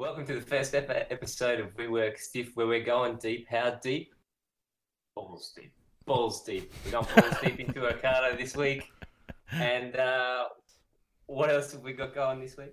[0.00, 3.46] Welcome to the first ever episode of We Work Stiff, where we're going deep.
[3.50, 4.14] How deep?
[5.14, 5.74] Balls deep.
[6.06, 6.72] Balls deep.
[6.86, 8.90] We're going balls deep into Okada this week.
[9.52, 10.44] And uh,
[11.26, 12.72] what else have we got going this week?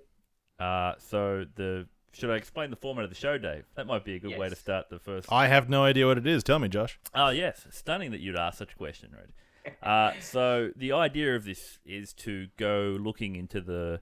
[0.57, 3.65] Uh, so the should I explain the format of the show, Dave?
[3.75, 5.29] That might be a good way to start the first.
[5.29, 6.45] I have no idea what it is.
[6.45, 6.97] Tell me, Josh.
[7.13, 9.75] Oh yes, stunning that you'd ask such a question, Red.
[9.83, 13.99] Uh, so the idea of this is to go looking into the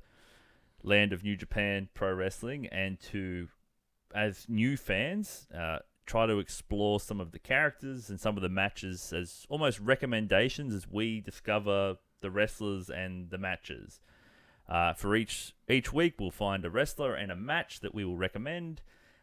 [0.86, 3.50] land of New Japan Pro Wrestling and to,
[4.14, 8.50] as new fans, uh, try to explore some of the characters and some of the
[8.50, 14.00] matches as almost recommendations as we discover the wrestlers and the matches.
[14.68, 18.18] Uh, for each each week, we'll find a wrestler and a match that we will
[18.18, 18.82] recommend,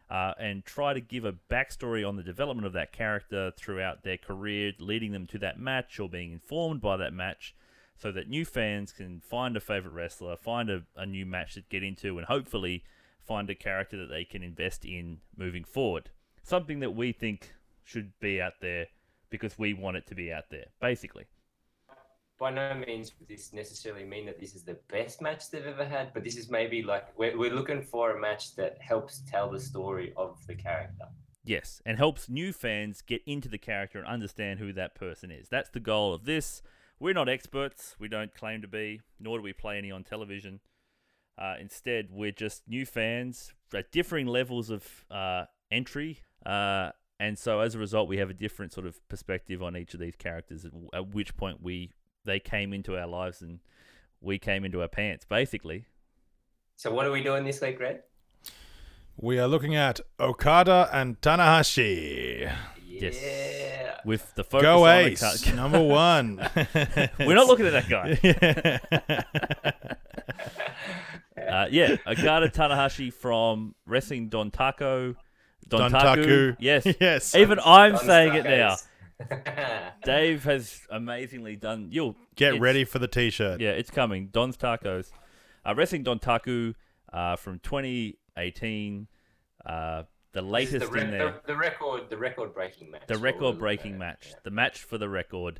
[0.09, 4.17] uh, and try to give a backstory on the development of that character throughout their
[4.17, 7.55] career, leading them to that match or being informed by that match,
[8.03, 11.61] so that new fans can find a favorite wrestler, find a, a new match to
[11.69, 12.83] get into, and hopefully
[13.25, 16.09] find a character that they can invest in moving forward.
[16.43, 18.87] Something that we think should be out there
[19.29, 21.27] because we want it to be out there, basically.
[22.37, 25.85] By no means would this necessarily mean that this is the best match they've ever
[25.85, 29.49] had, but this is maybe like we're, we're looking for a match that helps tell
[29.49, 31.05] the story of the character.
[31.45, 35.47] Yes, and helps new fans get into the character and understand who that person is.
[35.47, 36.61] That's the goal of this.
[37.03, 37.97] We're not experts.
[37.99, 40.61] We don't claim to be, nor do we play any on television.
[41.37, 46.21] Uh, instead, we're just new fans at differing levels of uh, entry.
[46.45, 49.93] Uh, and so as a result, we have a different sort of perspective on each
[49.93, 51.91] of these characters, at, at which point we
[52.23, 53.59] they came into our lives and
[54.21, 55.83] we came into our pants, basically.
[56.77, 58.03] So what are we doing this week, Red?
[59.17, 62.49] We are looking at Okada and Tanahashi.
[63.03, 63.17] Yes.
[63.21, 63.97] Yeah.
[64.05, 66.37] With the focus Go on Ace, Okada- number one.
[67.19, 69.19] We're not looking at that guy.
[71.35, 71.63] Yeah.
[71.63, 75.15] Uh, yeah, Okada Tanahashi from Wrestling Don Taco.
[75.67, 76.55] Don Dontaku.
[76.59, 76.85] Yes.
[77.01, 77.35] Yes.
[77.35, 78.77] Even I'm Don saying it now.
[80.03, 81.89] Dave has amazingly done.
[81.91, 83.61] You'll Get ready for the t-shirt.
[83.61, 84.27] Yeah, it's coming.
[84.31, 85.11] Don's Tacos.
[85.65, 86.75] Uh, Wrestling Dontaku
[87.11, 89.07] uh, from 2018.
[89.65, 91.35] Uh, the latest the, re- in there.
[91.45, 93.03] the, the record, the record-breaking match.
[93.07, 94.27] The What we're looking record-breaking match.
[94.29, 94.35] Yeah.
[94.43, 95.59] The match for the record.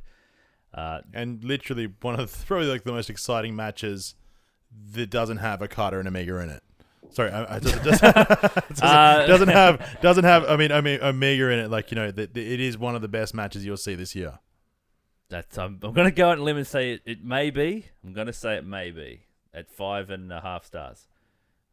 [0.72, 4.14] Uh, And literally one of the, probably like the most exciting matches
[4.92, 6.62] that doesn't have Okada and Omega in it.
[7.10, 10.44] Sorry, I, I just, it doesn't, doesn't, Uh, doesn't have doesn't have.
[10.48, 11.70] I mean, I mean Omega in it.
[11.70, 14.40] Like you know, that it is one of the best matches you'll see this year.
[15.28, 17.50] That's um, I'm going to go out on a limb and say it, it may
[17.50, 17.86] be.
[18.04, 21.06] I'm going to say it may be at five and a half stars.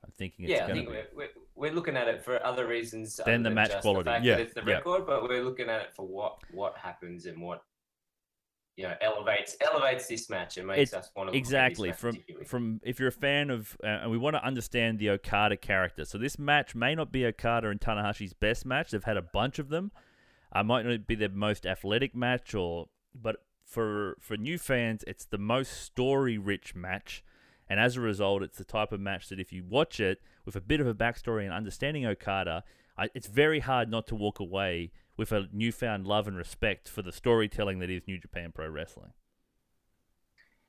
[0.04, 1.00] I'm thinking it's yeah, I going think to be.
[1.16, 4.10] we're, we're, looking at it for other reasons Than the match quality.
[4.10, 4.76] The Yeah, that it's the yeah.
[4.76, 7.64] record, but we're looking at it for what what happens and what
[8.78, 11.90] you know elevates elevates this match and makes It- us want to Exactly.
[11.90, 14.36] Look at this match From from if you're a fan of uh, and we want
[14.36, 16.06] to understand the Okada character.
[16.06, 18.92] So this match may not be Okada and Tanahashi's best match.
[18.92, 19.92] They've had a bunch of them.
[20.52, 25.26] I might not be their most athletic match or but for for new fans it's
[25.26, 27.24] the most story rich match.
[27.72, 30.58] And as a result, it's the type of match that if you watch it with
[30.58, 32.66] a bit of a backstory and understanding Okada,
[32.98, 37.02] I, it's very hard not to walk away with a newfound love and respect for
[37.02, 39.14] the storytelling that is New Japan Pro Wrestling.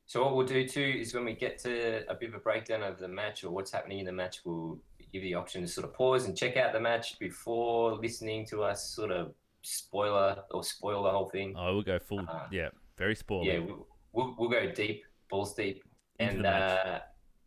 [0.07, 2.85] So what we'll do too is when we get to a bit of a breakdown
[2.85, 4.79] of the match or what's happening in the match, we'll
[5.13, 8.47] give you the option to sort of pause and check out the match before listening
[8.47, 11.53] to us sort of spoiler or spoil the whole thing.
[11.59, 12.21] Oh, we'll go full.
[12.21, 13.53] Uh, yeah, very spoiler.
[13.53, 15.83] yeah, we'll, we'll, we'll go deep, balls deep,
[16.29, 17.01] and uh,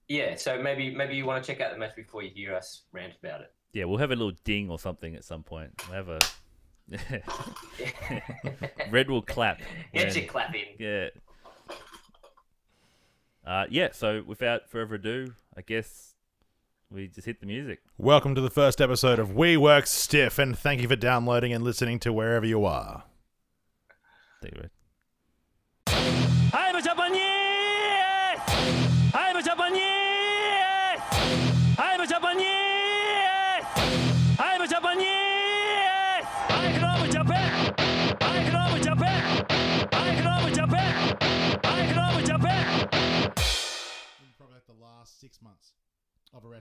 [0.08, 0.36] yeah.
[0.36, 3.14] So maybe maybe you want to check out the match before you hear us rant
[3.24, 3.54] about it.
[3.74, 5.72] Yeah, we'll have a little ding or something at some point.
[5.88, 6.20] We'll have a.
[8.92, 9.60] Red will clap.
[9.94, 10.62] Get when- your clap in.
[10.80, 11.08] Yeah.
[13.46, 13.90] Uh, yeah.
[13.92, 16.14] So without further ado, I guess
[16.92, 17.80] we just hit the music.
[17.98, 21.64] Welcome to the first episode of We Work Stiff, and thank you for downloading and
[21.64, 23.04] listening to wherever you are.
[24.42, 24.70] Thank you,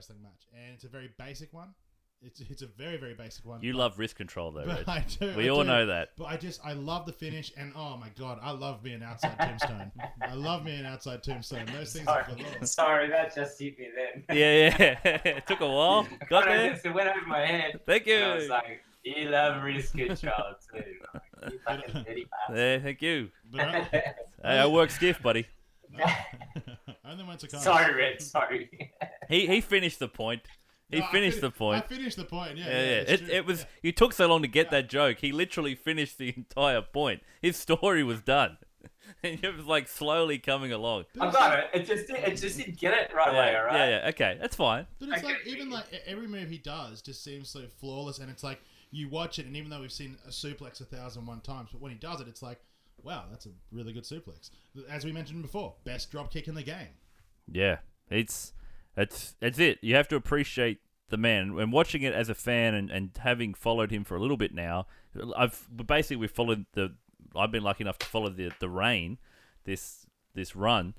[0.05, 1.69] wrestling match, and it's a very basic one.
[2.21, 3.61] It's it's a very very basic one.
[3.61, 5.33] You but- love wrist control, though, but I do.
[5.35, 5.67] We I all do.
[5.69, 6.09] know that.
[6.17, 9.37] But I just I love the finish, and oh my god, I love being outside
[9.39, 9.91] Tombstone.
[10.21, 11.65] I love me an outside Tombstone.
[11.73, 12.65] Those things are Sorry, galore.
[12.65, 14.23] sorry, that just hit me then.
[14.37, 15.21] Yeah, yeah.
[15.37, 16.07] it took a while.
[16.29, 16.81] Got When there.
[16.83, 17.79] It went over my head.
[17.85, 18.49] Thank And I was you.
[18.49, 20.33] like, you love wrist control
[20.73, 20.83] too.
[21.13, 23.29] Like, you fucking dirty Yeah, thank you.
[23.51, 23.81] But I.
[23.83, 24.03] Hey,
[24.59, 25.45] I work stiff, buddy.
[27.05, 27.63] I only went to college.
[27.63, 28.21] sorry, Red.
[28.21, 28.91] Sorry.
[29.29, 30.41] He he finished the point.
[30.91, 31.83] He No, finished fin- the point.
[31.83, 32.57] I finished the point.
[32.57, 32.79] Yeah, Yeah, yeah.
[32.89, 33.13] yeah.
[33.13, 33.27] It, true.
[33.31, 33.59] it was.
[33.61, 33.65] Yeah.
[33.83, 35.17] You took so long to get that joke.
[35.19, 37.21] He literally finished the entire point.
[37.41, 38.57] His story was done,
[39.23, 41.05] and it was like slowly coming along.
[41.19, 41.65] I got it.
[41.73, 43.51] It just it just didn't get it right away.
[43.53, 43.75] yeah, All right.
[43.89, 44.09] yeah, yeah.
[44.09, 44.85] Okay, that's fine.
[44.99, 45.25] But it's Okay.
[45.27, 48.61] like even like every move he does just seems so flawless, and it's like
[48.91, 51.81] you watch it, and even though we've seen a suplex a thousand one times, but
[51.81, 52.59] when he does it, it's like,
[53.05, 54.49] wow, that's a really good suplex.
[54.89, 56.89] As we mentioned before, best drop kick in the game.
[57.49, 57.77] Yeah,
[58.09, 58.53] it's
[58.97, 59.77] it's it's it.
[59.81, 60.79] You have to appreciate
[61.09, 61.57] the man.
[61.59, 64.53] And watching it as a fan and, and having followed him for a little bit
[64.53, 64.87] now,
[65.37, 66.95] I've basically we've followed the.
[67.35, 69.19] I've been lucky enough to follow the the reign,
[69.65, 70.95] this this run.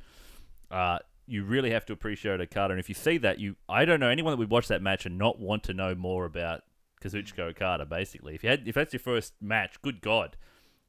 [0.71, 4.01] Uh, you really have to appreciate Okada, and if you see that, you I don't
[4.01, 6.63] know anyone that would watch that match and not want to know more about
[7.03, 7.85] Kazuchika Okada.
[7.85, 10.37] Basically, if you had if that's your first match, good God,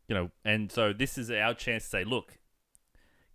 [0.07, 0.31] you know.
[0.45, 2.37] And so this is our chance to say, look,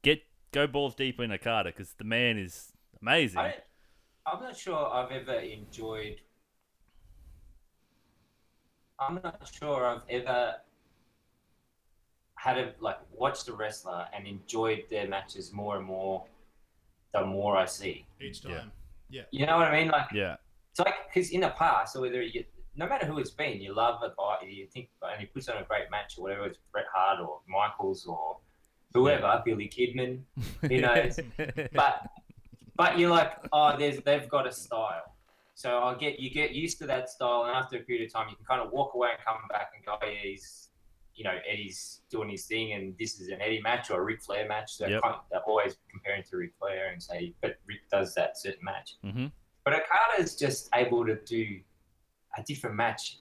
[0.03, 0.23] get
[0.53, 3.41] go balls deep in Okada because the man is amazing.
[3.41, 3.55] I,
[4.27, 6.21] I'm not sure I've ever enjoyed.
[8.99, 10.57] I'm not sure I've ever
[12.37, 16.25] had a like watched a wrestler and enjoyed their matches more and more.
[17.13, 18.61] The more I see, Each Yeah.
[18.61, 18.73] time.
[19.11, 19.23] Yeah.
[19.31, 19.89] you know what I mean?
[19.91, 20.37] Like Yeah,
[20.71, 22.45] it's like because in the past, or whether you,
[22.77, 25.59] no matter who it's been, you love a guy, you think, and he puts on
[25.59, 26.47] a great match or whatever.
[26.47, 28.39] It's Bret Hart or Michaels or
[28.95, 30.21] whoever, Billy Kidman,
[30.69, 31.19] who knows?
[31.75, 32.07] but
[32.77, 35.03] but you're like, oh, there's they've got a style.
[35.55, 38.29] So I'll get you get used to that style, and after a period of time,
[38.31, 40.71] you can kind of walk away and come back and go, oh, yeah, he's,
[41.15, 44.23] you know, Eddie's doing his thing, and this is an Eddie match or a Ric
[44.23, 44.73] Flair match.
[44.73, 45.03] So Yep.
[45.03, 48.65] kind of, they're always comparing to Ric Flair and say, but Ric does that certain
[48.65, 48.95] match.
[49.05, 49.27] hmm
[49.65, 51.61] But Okada is just able to do
[52.37, 53.19] a different match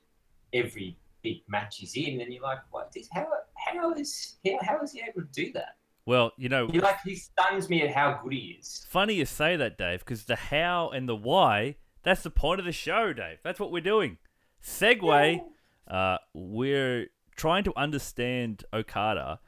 [0.54, 2.92] every big match he's in, and you're like, what?
[2.92, 5.76] This, how how is how, how is he able to do that?
[6.06, 8.86] Well, you know, He like he stuns me at how good he is.
[8.90, 12.66] funny you say that, Dave, because the how and the why, that's the point of
[12.66, 13.38] the show, Dave.
[13.44, 14.18] That's what we're doing.
[14.64, 15.42] Segue,
[15.88, 19.40] uh, we're trying to understand Okada.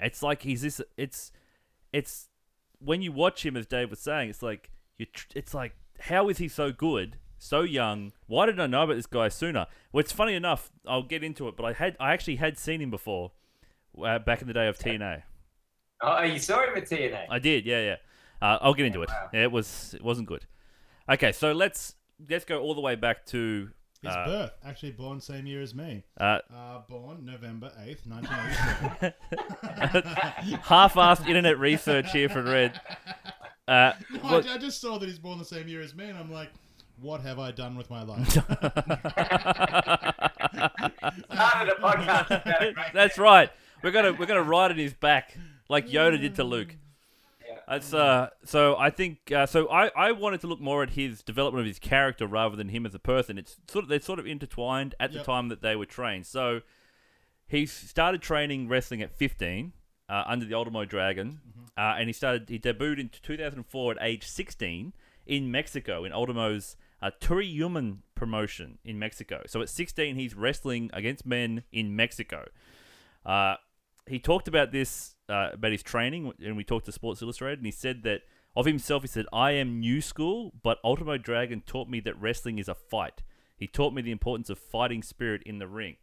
[0.00, 1.32] It's like he's this, it's,
[1.92, 2.28] it's,
[2.78, 6.38] when you watch him, as Dave was saying, it's like, you, it's like, how is
[6.38, 8.12] he so good, so young?
[8.28, 9.66] Why didn't I know about this guy sooner?
[9.92, 12.80] Well, it's funny enough, I'll get into it, but I had, I actually had seen
[12.80, 13.32] him before,
[14.00, 15.22] uh, back in the day of TNA.
[16.02, 17.26] Oh, you saw him at TNA.
[17.28, 17.96] I did, yeah, yeah.
[18.40, 19.08] Uh, I'll get into it.
[19.10, 19.28] wow.
[19.34, 20.46] Yeah, it was it wasn't good.
[21.10, 21.94] Okay, so let's
[22.28, 23.68] let's go all the way back to
[24.02, 26.04] His uh, birth, actually born same year as me.
[26.18, 29.12] uh, Uh, born November 8th, 1987.
[30.62, 32.80] half-assed internet research here for Red.
[33.68, 36.08] Uh, no, what- I, I just saw that he's born the same year as me,
[36.08, 36.50] and I'm like,
[37.00, 38.28] what have I done with my life?
[38.30, 38.52] Started
[41.32, 42.92] a podcast about it, right?
[42.92, 43.50] That's right.
[43.82, 45.36] We're gonna we're gonna ride on his back
[45.68, 46.76] like Yoda did to Luke.
[47.46, 47.56] Yeah.
[47.66, 48.28] That's uh.
[48.44, 49.68] So I think uh, so.
[49.70, 52.84] I, I wanted to look more at his development of his character rather than him
[52.84, 53.38] as a person.
[53.38, 56.26] It's sort of they're sort of intertwined at the time that they were trained.
[56.26, 56.60] So
[57.46, 59.72] he started training wrestling at 15
[60.08, 61.40] uh, under the Ultimo Dragon,
[61.78, 64.92] uh, and he started he debuted in 2004 at age 16
[65.26, 69.42] in Mexico in Ultimo's uh, Toryumon promotion in Mexico.
[69.46, 72.46] So at 16, he's wrestling against men in Mexico.
[73.24, 73.56] Uh,
[74.06, 77.66] he talked about this uh, about his training, and we talked to Sports Illustrated, and
[77.66, 78.22] he said that
[78.56, 82.58] of himself, he said, "I am new school, but Ultimo Dragon taught me that wrestling
[82.58, 83.22] is a fight.
[83.56, 85.96] He taught me the importance of fighting spirit in the ring."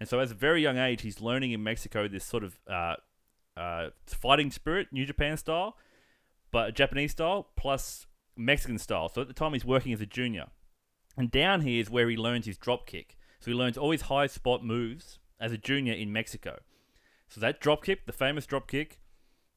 [0.00, 2.96] And so, as a very young age, he's learning in Mexico this sort of uh,
[3.56, 5.76] uh, fighting spirit, New Japan style,
[6.50, 9.08] but Japanese style plus Mexican style.
[9.08, 10.46] So at the time, he's working as a junior.
[11.16, 13.16] And down here is where he learns his drop kick.
[13.40, 16.60] So he learns all his high spot moves as a junior in Mexico.
[17.28, 19.00] So that drop kick, the famous drop kick,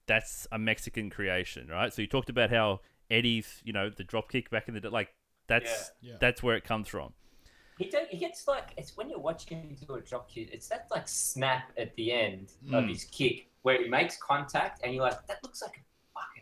[0.08, 1.94] that's a Mexican creation, right?
[1.94, 4.90] So you talked about how Eddie's, you know, the drop kick back in the day,
[4.90, 5.14] like
[5.48, 6.12] that's Yeah.
[6.12, 6.18] Yeah.
[6.20, 7.14] that's where it comes from.
[7.78, 10.50] He, do, he gets like it's when you're watching him do a drop kick.
[10.52, 12.90] It's that like snap at the end of Mm.
[12.90, 15.85] his kick where he makes contact, and you're like, that looks like it fucking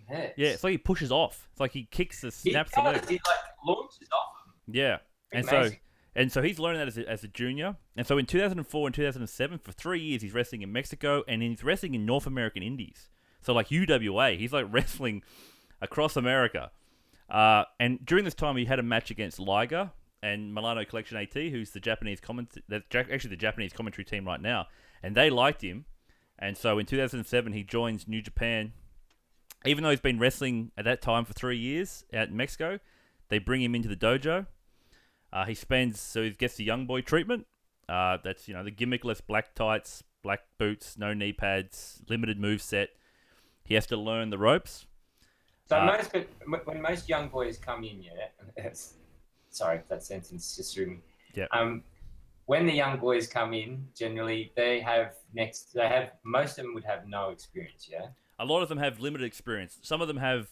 [0.08, 0.34] hurts.
[0.38, 1.48] Yeah, it's like he pushes off.
[1.52, 2.96] It's like he kicks the he snaps the does.
[2.96, 3.10] leg.
[3.10, 4.36] He like launches off.
[4.68, 4.98] Yeah,
[5.32, 5.72] and Amazing.
[5.72, 5.78] so
[6.16, 7.76] and so he's learning that as a, as a junior.
[7.96, 11.64] And so in 2004 and 2007, for three years, he's wrestling in Mexico and he's
[11.64, 13.10] wrestling in North American Indies.
[13.42, 15.24] So like UWA, he's like wrestling
[15.82, 16.72] across America.
[17.30, 19.92] Uh, and during this time, he had a match against Liger
[20.22, 24.68] and Milano Collection AT, who's the Japanese comment, actually the Japanese commentary team right now,
[25.02, 25.86] and they liked him.
[26.40, 28.74] And so in 2007, he joins New Japan.
[29.66, 32.80] Even though he's been wrestling at that time for three years out in Mexico,
[33.30, 34.48] they bring him into the dojo.
[35.32, 37.48] Uh, he spends so he gets the young boy treatment.
[37.90, 42.62] Uh, that's you know the gimmickless black tights, black boots, no knee pads, limited move
[42.62, 42.90] set.
[43.64, 44.86] He has to learn the ropes.
[45.66, 48.70] So Uh, most when most young boys come in, yeah,
[49.50, 51.00] sorry, that sentence just threw me.
[51.34, 51.50] Yep.
[51.52, 51.84] Um,
[52.46, 55.74] when the young boys come in, generally they have next.
[55.74, 57.88] They have most of them would have no experience.
[57.90, 58.08] Yeah.
[58.40, 59.80] A lot of them have limited experience.
[59.82, 60.50] Some of them have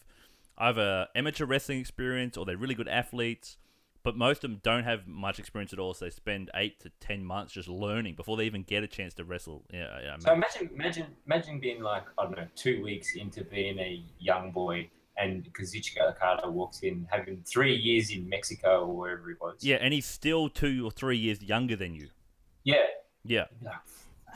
[0.58, 3.58] either amateur wrestling experience or they're really good athletes,
[4.04, 5.94] but most of them don't have much experience at all.
[5.94, 9.14] So they spend eight to ten months just learning before they even get a chance
[9.16, 9.64] to wrestle.
[9.74, 10.18] Yeah, yeah.
[10.20, 14.52] So imagine, imagine, imagine being like I don't know, two weeks into being a young
[14.52, 19.58] boy, and Kazuchika Okada walks in, having three years in Mexico or wherever he was.
[19.62, 22.10] yeah, and he's still two or three years younger than you.
[22.64, 22.86] Yeah.
[23.24, 23.76] Yeah, like,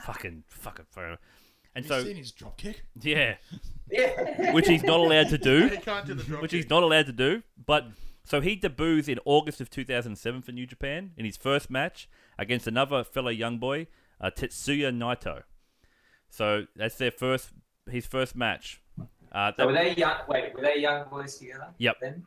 [0.03, 0.85] fucking, fucking.
[0.91, 1.17] forever.
[1.75, 2.83] And Have you so, seen his drop kick?
[3.01, 3.35] yeah,
[3.91, 4.53] Yeah.
[4.53, 5.67] which he's not allowed to do.
[5.69, 6.61] He can't do the drop which kick.
[6.63, 7.43] he's not allowed to do.
[7.65, 7.87] But
[8.23, 12.65] so he debuts in August of 2007 for New Japan in his first match against
[12.65, 13.87] another fellow young boy,
[14.21, 15.43] uh, Tetsuya Naito.
[16.29, 17.49] So that's their first,
[17.89, 18.81] his first match.
[19.31, 20.17] Uh, So that- were they young?
[20.29, 21.67] Wait, were they young boys together?
[21.77, 21.97] Yep.
[22.01, 22.25] Then.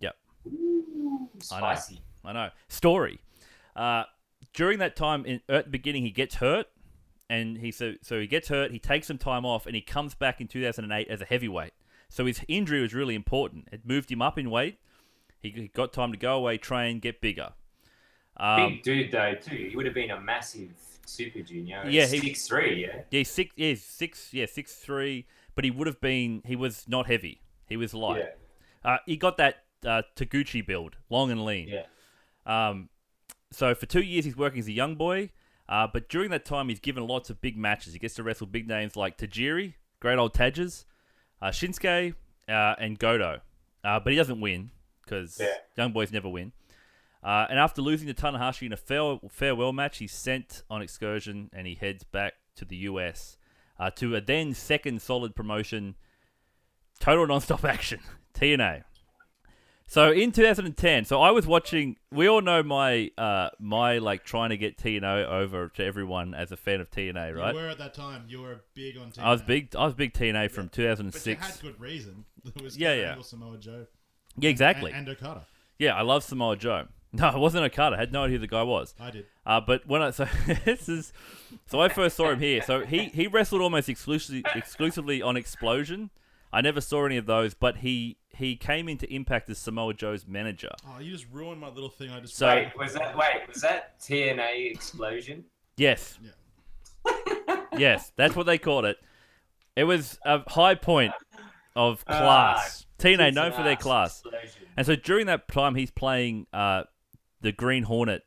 [0.00, 0.16] Yep.
[0.48, 1.66] Ooh, I know.
[1.66, 2.02] spicy.
[2.24, 2.50] I know.
[2.68, 3.20] Story.
[3.76, 4.04] Uh,
[4.52, 6.66] during that time, in, at the beginning, he gets hurt,
[7.30, 8.72] and he so so he gets hurt.
[8.72, 11.72] He takes some time off, and he comes back in 2008 as a heavyweight.
[12.08, 13.68] So his injury was really important.
[13.70, 14.78] It moved him up in weight.
[15.40, 17.50] He, got time to go away, train, get bigger.
[18.36, 19.68] Um, Big dude though too.
[19.70, 20.70] He would have been a massive
[21.06, 21.84] super junior.
[21.88, 22.82] Yeah, he- six three.
[22.82, 23.02] Yeah.
[23.10, 23.52] yeah, he's six.
[23.56, 24.34] Yeah, six.
[24.34, 25.26] Yeah, six three.
[25.54, 26.42] But he would have been.
[26.44, 27.42] He was not heavy.
[27.68, 28.24] He was light.
[28.84, 28.92] Yeah.
[28.92, 31.68] Uh, he got that uh, Taguchi build, long and lean.
[31.68, 31.84] Yeah.
[32.44, 32.88] Um,
[33.52, 35.30] so for two years he's working as a young boy,
[35.70, 37.94] uh, but during that time he's given lots of big matches.
[37.94, 40.84] He gets to wrestle big names like Tajiri, great old Tajas,
[41.40, 42.14] uh, Shinsuke,
[42.48, 43.40] uh, and Goto.
[43.82, 44.70] Uh, but he doesn't win
[45.04, 45.54] because Yeah.
[45.76, 46.52] young boys never win.
[47.22, 51.48] Uh, and after losing to Tanahashi in a fare- farewell match, he's sent on excursion
[51.52, 53.36] and he heads back to the US
[53.78, 55.94] uh, to a then second solid promotion,
[56.98, 58.00] Total Nonstop Action,
[58.34, 58.84] TNA.
[59.90, 61.96] So in 2010, so I was watching.
[62.12, 66.52] We all know my uh my like trying to get TNA over to everyone as
[66.52, 67.52] a fan of TNA, right?
[67.52, 68.24] You were at that time.
[68.28, 69.22] You were big on TNA.
[69.24, 69.74] I was big.
[69.74, 71.44] I was big TNA from but you 2006.
[71.44, 72.24] had good reason.
[72.54, 73.08] It was Yeah, Kurt yeah.
[73.08, 73.86] Angle, Samoa Joe,
[74.38, 74.92] yeah, exactly.
[74.92, 75.44] and, and Okada.
[75.80, 76.86] yeah, I love Samoa Joe.
[77.12, 77.96] No, it wasn't Okada.
[77.96, 78.94] I had no idea who the guy was.
[79.00, 79.26] I did.
[79.44, 80.28] Uh, but when I so
[80.64, 81.12] this is
[81.66, 82.62] so I first saw him here.
[82.62, 86.10] So he he wrestled almost exclusively exclusively on Xplosion.
[86.52, 90.26] I never saw any of those, but he he came into Impact as Samoa Joe's
[90.26, 90.70] manager.
[90.88, 92.10] Oh, you just ruined my little thing.
[92.10, 93.46] I just So- Wait, was that wait?
[93.46, 95.44] Was that TNA Xplosion?
[95.76, 96.18] Yes.
[96.22, 97.54] Yeah.
[97.78, 98.96] yes, that's what they called it.
[99.76, 101.12] It was a high point
[101.76, 102.86] of Ah, class.
[102.98, 104.20] TNA known for their class.
[104.20, 104.62] explosion.
[104.76, 106.82] And so during that time, he's playing uh,
[107.40, 108.22] the Green Hornet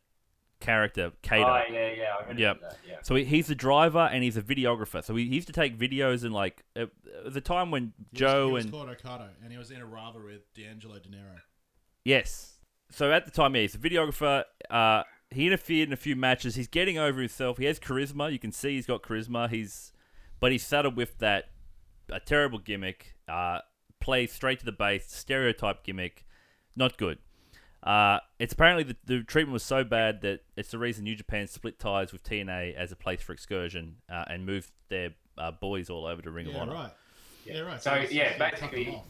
[0.63, 1.45] character, Kato.
[1.45, 2.03] Oh yeah, yeah.
[2.17, 2.61] I remember Yep.
[2.61, 2.77] that.
[2.87, 2.95] Yeah.
[3.03, 5.03] So he, he's a driver and he's a videographer.
[5.03, 6.85] So he, he used to take videos and like uh,
[7.27, 9.81] the time when He was- Joe he was and called Okada, and he was in
[9.81, 11.37] a rivalry with D'Angelo Dinero.
[12.03, 12.49] yes.
[12.89, 14.43] So at the time, yeah, he's a videographer.
[14.69, 15.01] Uh,
[15.31, 16.53] he interfered in a few matches.
[16.53, 17.57] He's getting over himself.
[17.57, 18.31] He has charisma.
[18.31, 19.49] You can see he's got charisma.
[19.49, 19.91] He's,
[20.39, 21.45] but he's saddled with that
[22.11, 23.15] a terrible gimmick.
[23.27, 23.59] Uh,
[23.99, 26.23] plays straight to the base, stereotype gimmick.
[26.75, 27.17] Not good.
[27.83, 31.47] Uh, it's apparently the, the treatment was so bad that it's the reason New Japan
[31.47, 35.89] split ties with TNA as a place for excursion uh, and moved their uh, boys
[35.89, 36.73] all over to Ring of Yeah, Honor.
[36.73, 36.91] right.
[37.45, 37.53] Yeah.
[37.55, 37.83] Yeah, right.
[37.83, 39.01] So, it's- yeah, it's- basically-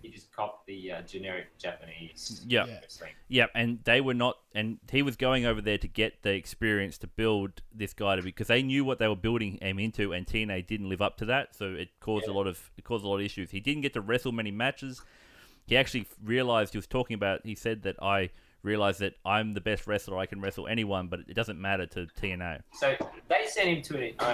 [0.00, 2.42] He just copped the uh, generic Japanese.
[2.46, 2.66] Yeah.
[2.66, 2.78] Yeah.
[2.80, 3.12] wrestling.
[3.54, 7.08] And they were not, and he was going over there to get the experience to
[7.08, 10.66] build this guy to because they knew what they were building him into, and TNA
[10.68, 13.16] didn't live up to that, so it caused a lot of it caused a lot
[13.16, 13.50] of issues.
[13.50, 15.02] He didn't get to wrestle many matches.
[15.68, 17.40] He actually realized he was talking about.
[17.44, 18.30] He said that I
[18.62, 20.18] realized that I'm the best wrestler.
[20.18, 22.60] I can wrestle anyone, but it doesn't matter to TNA.
[22.72, 22.96] So
[23.28, 24.24] they sent him to an uh,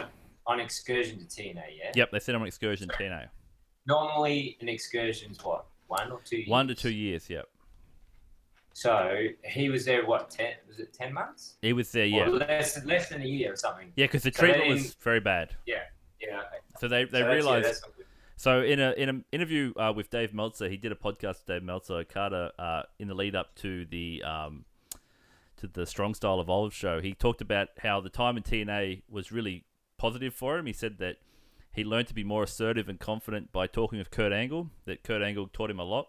[0.46, 1.62] on, on excursion to TNA.
[1.76, 1.92] Yeah.
[1.94, 3.26] Yep, they sent him on excursion to TNA.
[3.86, 6.36] Normally, an excursion's what one or two.
[6.38, 6.48] Years?
[6.48, 7.28] One to two years.
[7.28, 7.46] Yep,
[8.72, 10.06] So he was there.
[10.06, 10.52] What ten?
[10.68, 11.56] Was it ten months?
[11.62, 12.06] he was there.
[12.06, 13.92] Yeah, less less than a year or something.
[13.96, 15.54] yeah, because the So treatment was very bad.
[15.66, 15.82] Yeah.
[16.20, 16.38] Yeah.
[16.38, 16.56] Okay.
[16.80, 17.84] So they they So realized.
[18.44, 21.46] So in a in an interview uh, with Dave Meltzer, he did a podcast with
[21.46, 24.66] Dave Meltzer, Okada, uh, in the lead up to the um,
[25.56, 27.00] to the Strong Style Evolved show.
[27.00, 29.64] He talked about how the time in TNA was really
[29.96, 30.66] positive for him.
[30.66, 31.16] He said that
[31.72, 34.68] he learned to be more assertive and confident by talking with Kurt Angle.
[34.84, 36.08] That Kurt Angle taught him a lot.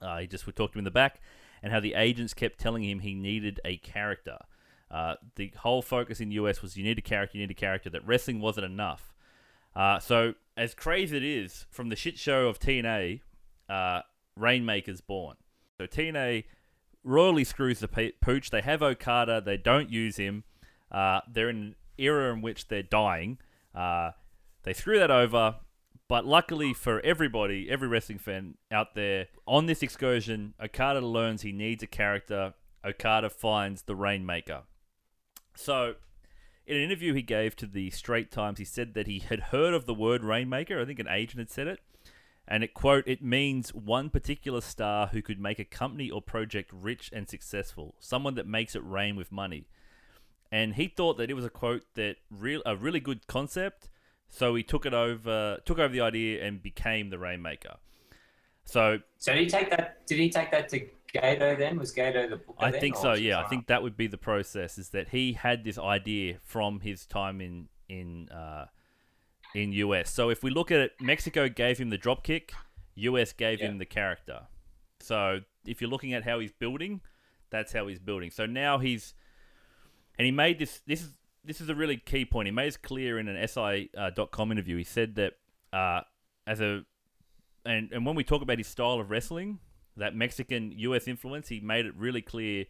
[0.00, 1.20] Uh, he just would talk to him in the back,
[1.60, 4.38] and how the agents kept telling him he needed a character.
[4.92, 7.54] Uh, the whole focus in the US was you need a character, you need a
[7.54, 7.90] character.
[7.90, 9.12] That wrestling wasn't enough.
[9.74, 13.20] Uh, so as crazy as it is, from the shit show of TNA,
[13.68, 14.02] uh,
[14.36, 15.36] Rainmaker's born.
[15.78, 16.44] So TNA
[17.04, 18.50] royally screws the pooch.
[18.50, 19.40] They have Okada.
[19.40, 20.44] They don't use him.
[20.90, 23.38] Uh, they're in an era in which they're dying.
[23.74, 24.10] Uh,
[24.62, 25.56] they screw that over
[26.08, 31.52] But luckily for everybody, every wrestling fan out there, on this excursion, Okada learns he
[31.52, 32.52] needs a character.
[32.84, 34.62] Okada finds the Rainmaker.
[35.54, 35.94] So,
[36.66, 39.74] in an interview he gave to the Straits Times, he said that he had heard
[39.74, 40.80] of the word Rainmaker.
[40.80, 41.80] I think an agent had said it.
[42.46, 46.70] And it quote, it means one particular star who could make a company or project
[46.72, 49.68] rich and successful, someone that makes it rain with money.
[50.50, 53.88] And he thought that it was a quote that real a really good concept,
[54.28, 57.76] so he took it over took over the idea and became the Rainmaker.
[58.64, 60.06] So So did he take that?
[60.06, 60.80] Did he take that to
[61.14, 61.78] Gedo then?
[61.78, 63.12] Was Gedo the booker I then, think so.
[63.14, 64.78] Yeah, I think that would be the process.
[64.78, 68.66] Is that he had this idea from his time in in uh,
[69.54, 70.10] in US.
[70.10, 72.52] So if we look at it, Mexico gave him the drop kick,
[72.94, 73.68] US gave Yeah.
[73.68, 74.46] him the character.
[75.00, 77.00] So if you're looking at how he's building,
[77.50, 78.30] that's how he's building.
[78.30, 79.14] So now he's
[80.18, 80.80] and he made this.
[80.86, 81.10] This is
[81.44, 82.46] this is a really key point.
[82.46, 84.76] He made it clear in an SI.com interview.
[84.76, 85.34] He said that
[85.72, 86.02] uh,
[86.46, 86.84] as a
[87.66, 89.58] and and when we talk about his style of wrestling,
[89.96, 92.66] that Mexican US influence, he made it really clear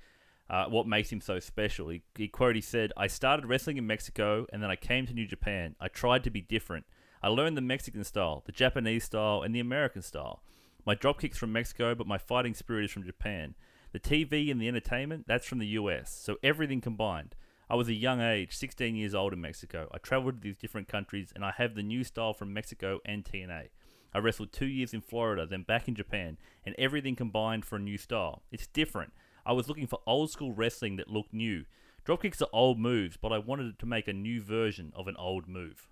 [0.51, 1.89] uh, what makes him so special.
[1.89, 5.15] He, he quote, he said, I started wrestling in Mexico and then I came to
[5.15, 5.77] New Japan.
[5.81, 6.87] I tried to be different.
[7.23, 10.43] I learned the Mexican style, the Japanese style, and the American style.
[10.85, 13.55] My dropkick's from Mexico, but my fighting spirit is from Japan.
[13.93, 16.13] The TV and the entertainment, that's from the US.
[16.13, 17.37] So everything combined.
[17.71, 19.89] I was a young age, 16 years old in Mexico.
[19.93, 23.25] I traveled to these different countries and I have the new style from Mexico and
[23.25, 23.69] TNA.
[24.15, 27.81] I wrestled two years in Florida, then back in Japan, and everything combined for a
[27.81, 28.43] new style.
[28.51, 29.13] It's different.
[29.45, 31.65] I was looking for old school wrestling that looked new.
[32.07, 35.49] Dropkicks are old moves, but I wanted to make a new version of an old
[35.49, 35.89] move.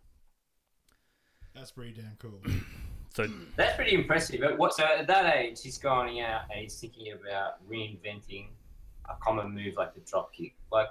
[1.55, 2.41] That's pretty damn cool.
[3.13, 4.41] So That's pretty impressive.
[4.41, 4.73] But what?
[4.73, 8.47] So at that age, he's going out and he's thinking about reinventing
[9.09, 10.55] a common move like the drop kick.
[10.71, 10.91] Like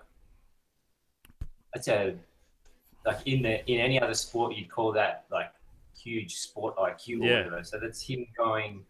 [1.74, 2.15] that's a
[3.05, 5.51] like in the in any other sport you'd call that like
[6.03, 7.37] huge sport IQ or Yeah.
[7.45, 7.63] whatever.
[7.63, 8.85] So that's him going.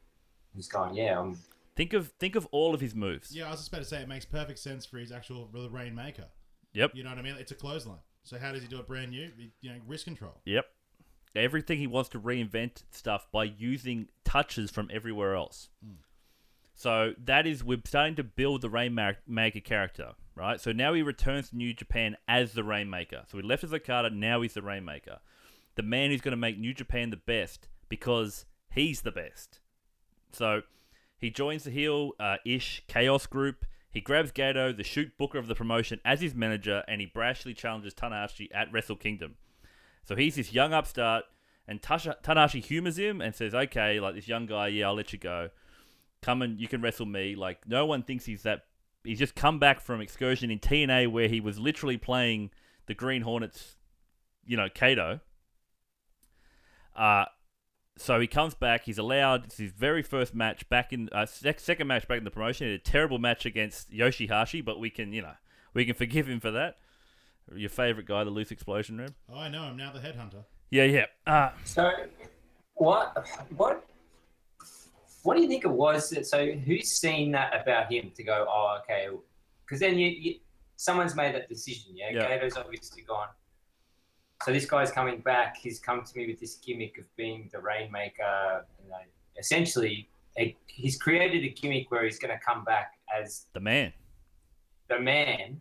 [0.55, 0.95] He's going.
[0.95, 1.37] Yeah, I'm
[1.75, 3.35] think of think of all of his moves.
[3.35, 6.25] yeah, I was just about to say it makes perfect sense for his actual rainmaker.
[6.73, 6.91] Yep.
[6.95, 7.35] You know what I mean?
[7.39, 7.99] It's a clothesline.
[8.23, 9.31] So how does he do it brand new?
[9.61, 10.41] You know, wrist control.
[10.45, 10.65] Yep.
[11.35, 15.69] Everything he wants to reinvent stuff by using touches from everywhere else.
[15.83, 15.93] Hmm.
[16.73, 20.59] So that is we're starting to build the Rainmaker character, right?
[20.61, 23.23] So now he returns to New Japan as the Rainmaker.
[23.29, 25.19] So he left as Okada, now he's the Rainmaker.
[25.79, 29.61] The man who's going to make New Japan the best because he's the best.
[30.33, 30.63] So
[31.17, 33.65] he joins the heel uh, ish Chaos group.
[33.89, 37.55] He grabs Gedo, the shoot booker of the promotion, as his manager, and he brashly
[37.55, 39.35] challenges Tanahashi at Wrestle Kingdom.
[40.03, 41.23] So he's this young upstart,
[41.65, 45.19] and Tanahashi humors him and says, "Okay, like this young guy, yeah, I'll let you
[45.19, 45.49] go.
[46.21, 48.65] Come and you can wrestle me." Like no one thinks he's that.
[49.05, 52.51] He's just come back from excursion in TNA where he was literally playing
[52.85, 53.77] the Green Hornets,
[54.45, 55.21] you know, Kato.
[56.99, 57.25] Uh,
[57.97, 58.83] so he comes back.
[58.83, 59.45] He's allowed.
[59.45, 62.67] It's his very first match back in uh, sec- second match back in the promotion.
[62.67, 65.33] He had a terrible match against Yoshihashi, but we can, you know,
[65.73, 66.77] we can forgive him for that.
[67.55, 69.15] Your favorite guy, the loose explosion room.
[69.33, 69.63] Oh, I know.
[69.63, 70.43] I'm now the headhunter.
[70.69, 71.05] Yeah, yeah.
[71.25, 71.89] Uh, So,
[72.75, 73.25] what,
[73.57, 73.83] what,
[75.23, 76.11] what do you think it was?
[76.11, 78.45] That, so, who's seen that about him to go?
[78.47, 79.07] Oh, okay,
[79.65, 80.35] because then you, you,
[80.75, 81.93] someone's made that decision.
[81.95, 82.37] Yeah, Yeah.
[82.37, 83.29] Gedo's obviously gone.
[84.45, 85.57] So this guy's coming back.
[85.57, 88.65] He's come to me with this gimmick of being the rainmaker.
[88.83, 88.97] You know,
[89.37, 93.91] essentially, a, he's created a gimmick where he's going to come back as the man.
[94.87, 95.59] the man.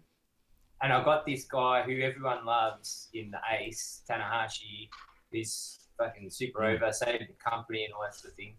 [0.81, 4.89] And I got this guy who everyone loves in the Ace, Tanahashi,
[5.33, 6.77] who's fucking super Mm.
[6.77, 8.55] over, saving the company and all that sort of thing.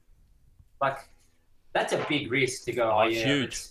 [0.81, 0.97] Like,
[1.73, 3.67] that's a big risk to go, oh, Oh, yeah, huge.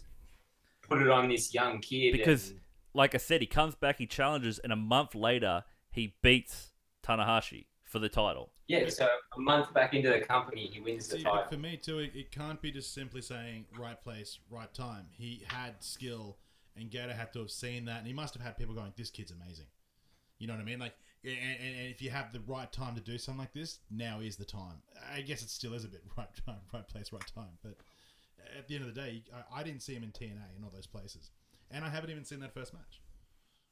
[0.81, 2.13] put it on this young kid.
[2.13, 2.61] Because- and-
[2.95, 5.63] Like I said, he comes back, he challenges, and a month later,
[5.99, 6.71] he beats
[7.03, 8.53] Tanahashi for the title.
[8.69, 11.51] yeah, so a month back into the company, he wins the See, but title.
[11.51, 15.07] for me too, it, it can't be just simply saying right place, right time.
[15.13, 16.37] He had skill,
[16.77, 19.11] and Gedo had to have seen that, and he must have had people going, "This
[19.11, 19.67] kid's amazing."
[20.39, 20.79] You know what I mean?
[20.79, 23.81] Like, and, and, and if you have the right time to do something like this,
[23.91, 24.83] now is the time.
[25.13, 27.57] I guess it still is a bit right time, right place, right time.
[27.63, 27.75] But
[28.57, 30.71] at the end of the day, I, I didn't see him in TNA in all
[30.73, 31.31] those places,
[31.71, 33.01] and I haven't even seen that first match.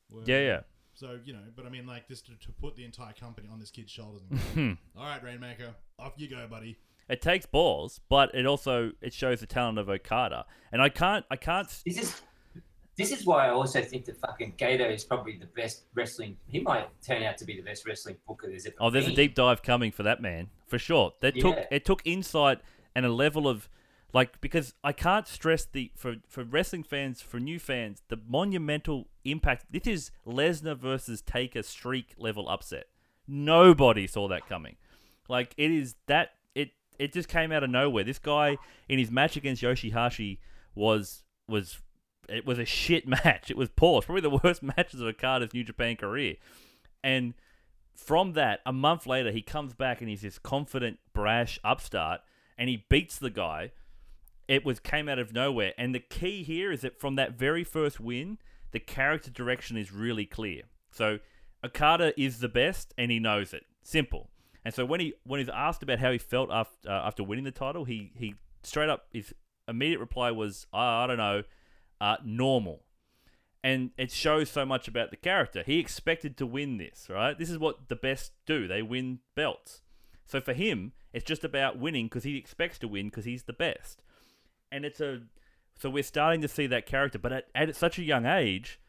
[0.08, 0.60] Where- Yeah, yeah.
[0.96, 3.60] So you know, but I mean, like this to, to put the entire company on
[3.60, 4.22] this kid's shoulders.
[4.30, 4.72] And go, hmm.
[4.98, 6.76] All right, Rainmaker, off you go, buddy.
[7.08, 10.46] It takes balls, but it also it shows the talent of Okada.
[10.72, 12.22] And I can't I can't This is
[12.96, 16.36] this is why I also think that fucking Gedo is probably the best wrestling.
[16.48, 19.08] He might turn out to be the best wrestling booker there's ever Oh, there's a
[19.08, 19.16] been.
[19.16, 21.12] deep dive coming for that man for sure.
[21.20, 22.60] That took it took insight
[22.94, 23.68] and a level of
[24.16, 29.08] like because I can't stress the for for wrestling fans for new fans the monumental
[29.26, 29.66] impact.
[29.70, 32.86] This is Lesnar versus Taker streak level upset.
[33.28, 34.76] Nobody saw that coming.
[35.28, 38.04] Like it is that it it just came out of nowhere.
[38.04, 38.56] This guy
[38.88, 40.38] in his match against Yoshihashi
[40.74, 41.82] was was
[42.26, 43.50] it was a shit match.
[43.50, 43.98] It was poor.
[43.98, 46.36] It's probably the worst matches of Okada's New Japan career.
[47.04, 47.34] And
[47.94, 52.22] from that, a month later, he comes back and he's this confident, brash upstart,
[52.56, 53.72] and he beats the guy.
[54.48, 55.72] It was came out of nowhere.
[55.76, 58.38] And the key here is that from that very first win,
[58.72, 60.62] the character direction is really clear.
[60.90, 61.18] So
[61.64, 63.64] Okada is the best, and he knows it.
[63.82, 64.30] Simple.
[64.64, 67.44] And so when he when he's asked about how he felt after uh, after winning
[67.44, 69.32] the title, he he straight up his
[69.68, 71.42] immediate reply was, I, I don't know,
[72.00, 72.82] uh, normal.
[73.62, 75.62] And it shows so much about the character.
[75.66, 77.36] He expected to win this, right?
[77.36, 78.68] This is what the best do.
[78.68, 79.82] They win belts.
[80.24, 83.52] So for him, it's just about winning because he expects to win because he's the
[83.52, 84.02] best.
[84.70, 85.22] And it's a
[85.78, 88.80] so we're starting to see that character, but at, at such a young age,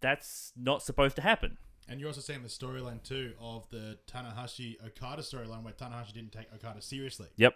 [0.00, 1.56] that's not supposed to happen.
[1.88, 6.32] And you're also seeing the storyline too of the Tanahashi Okada storyline where Tanahashi didn't
[6.32, 7.28] take Okada seriously.
[7.36, 7.54] Yep.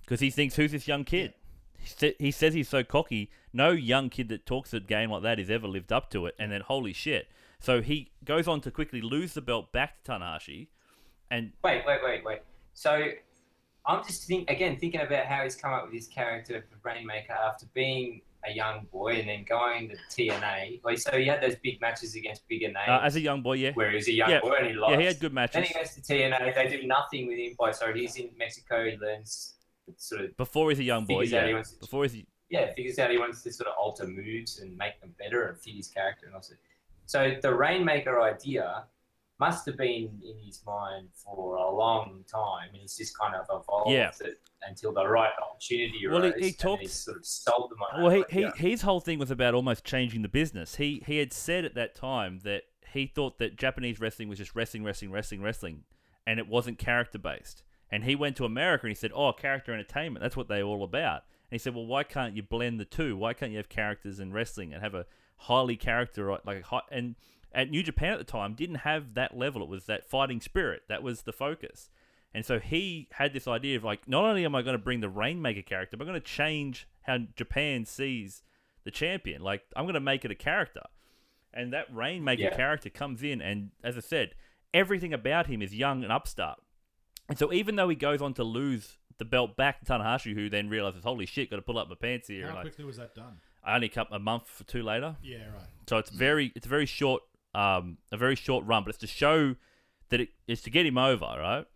[0.00, 1.34] Because he thinks, who's this young kid?
[1.78, 3.30] He, sa- he says he's so cocky.
[3.52, 6.34] No young kid that talks a game like that has ever lived up to it.
[6.38, 7.28] And then, holy shit.
[7.60, 10.68] So he goes on to quickly lose the belt back to Tanahashi.
[11.30, 12.40] And Wait, wait, wait, wait.
[12.74, 13.12] So
[13.90, 17.32] I'm just think again thinking about how he's come up with his character for Rainmaker
[17.32, 20.80] after being a young boy and then going to TNA.
[20.82, 22.88] Like so, he had those big matches against bigger names.
[22.88, 23.72] uh, as a young boy, yeah.
[23.74, 24.40] where he was a young Yeah.
[24.40, 24.92] boy and he lost.
[24.92, 25.54] Yeah, he had good matches.
[25.54, 26.54] Then he goes to TNA.
[26.54, 27.54] They do nothing with him.
[27.58, 28.88] By so he's in Mexico.
[28.88, 29.56] He learns
[29.98, 31.52] sort of Before he's a young boy, he yeah.
[31.52, 34.58] wants to- Before he's a, yeah figures out he wants to sort of alter moves
[34.60, 36.54] and make them better and fit his character and also.
[37.06, 38.84] So the Rainmaker idea
[39.40, 43.44] must have been in his mind for a long time, and he's just kind of
[43.46, 44.10] evolved Yeah.
[44.20, 46.40] it until the right opportunity Well, he- arose.
[46.40, 49.54] he and talked- sort of sold them Well, he, he, his whole thing was about
[49.54, 50.76] almost changing the business.
[50.76, 54.54] He he had said at that time that he thought that Japanese wrestling was just
[54.54, 55.84] wrestling, wrestling, wrestling, wrestling,
[56.26, 57.62] and it wasn't character based.
[57.90, 60.22] And he went to America and he said, "Oh, character entertainment.
[60.22, 63.16] That's what they're all about." And he said, "Well, why can't you blend the two?
[63.16, 66.82] Why can't you have characters in wrestling and have a highly character like a high,
[66.90, 67.16] and
[67.52, 69.62] at New Japan at the time didn't have that level.
[69.62, 71.90] It was that fighting spirit that was the focus."
[72.32, 75.00] And so he had this idea of like, not only am I going to bring
[75.00, 78.42] the Rainmaker character, but I'm going to change how Japan sees
[78.84, 79.42] the champion.
[79.42, 80.82] Like, I'm going to make it a character.
[81.52, 82.54] And that Rainmaker Yeah.
[82.54, 84.36] character comes in, and as I said,
[84.72, 86.62] everything about him is young and upstart.
[87.28, 90.48] And so even though he goes on to lose the belt back to Tanahashi, who
[90.48, 92.42] then realizes, holy shit, got to pull up my pants here.
[92.42, 93.38] How and like, quickly was that done?
[93.64, 95.16] I only come a month or two later.
[95.22, 95.66] Yeah, right.
[95.88, 97.22] So it's very it's a very short
[97.54, 99.56] um a very short run, but it's to show
[100.10, 101.66] that it is to get him over, right?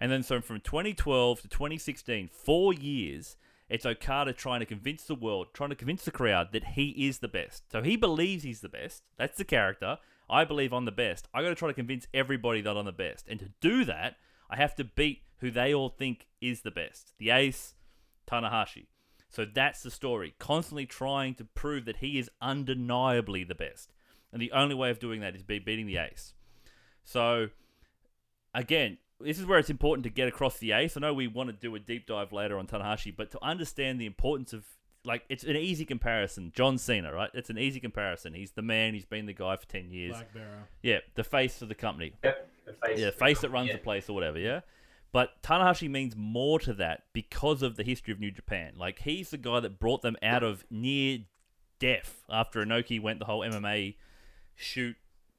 [0.00, 3.36] And then so from 2012 to 2016, four years,
[3.68, 7.18] it's Okada trying to convince the world, trying to convince the crowd that he is
[7.18, 7.70] the best.
[7.72, 9.02] So he believes he's the best.
[9.16, 9.98] That's the character.
[10.28, 11.28] I believe I'm the best.
[11.32, 13.26] I got to try to convince everybody that I'm the best.
[13.28, 14.16] And to do that,
[14.50, 17.12] I have to beat who they all think is the best.
[17.18, 17.74] The ace,
[18.26, 18.86] Tanahashi.
[19.28, 20.34] So that's the story.
[20.38, 23.92] Constantly trying to prove that he is undeniably the best.
[24.34, 26.34] And the only way of doing that is by beating the ace.
[27.04, 27.50] So,
[28.52, 30.96] again, this is where it's important to get across the ace.
[30.96, 34.00] I know we want to do a deep dive later on Tanahashi, but to understand
[34.00, 34.64] the importance of,
[35.04, 36.50] like, it's an easy comparison.
[36.52, 37.30] John Cena, right?
[37.32, 38.34] It's an easy comparison.
[38.34, 40.14] He's the man, he's been the guy for 10 years.
[40.14, 40.68] Black Bearer.
[40.82, 42.14] Yeah, the face of the company.
[42.24, 43.74] Yep, the face, Yeah, face that runs yeah.
[43.74, 44.62] the place or whatever, yeah?
[45.12, 48.72] But Tanahashi means more to that because of the history of New Japan.
[48.76, 51.20] Like, he's the guy that brought them out of near
[51.78, 53.94] death after Inoki went the whole MMA
[54.56, 54.96] shoot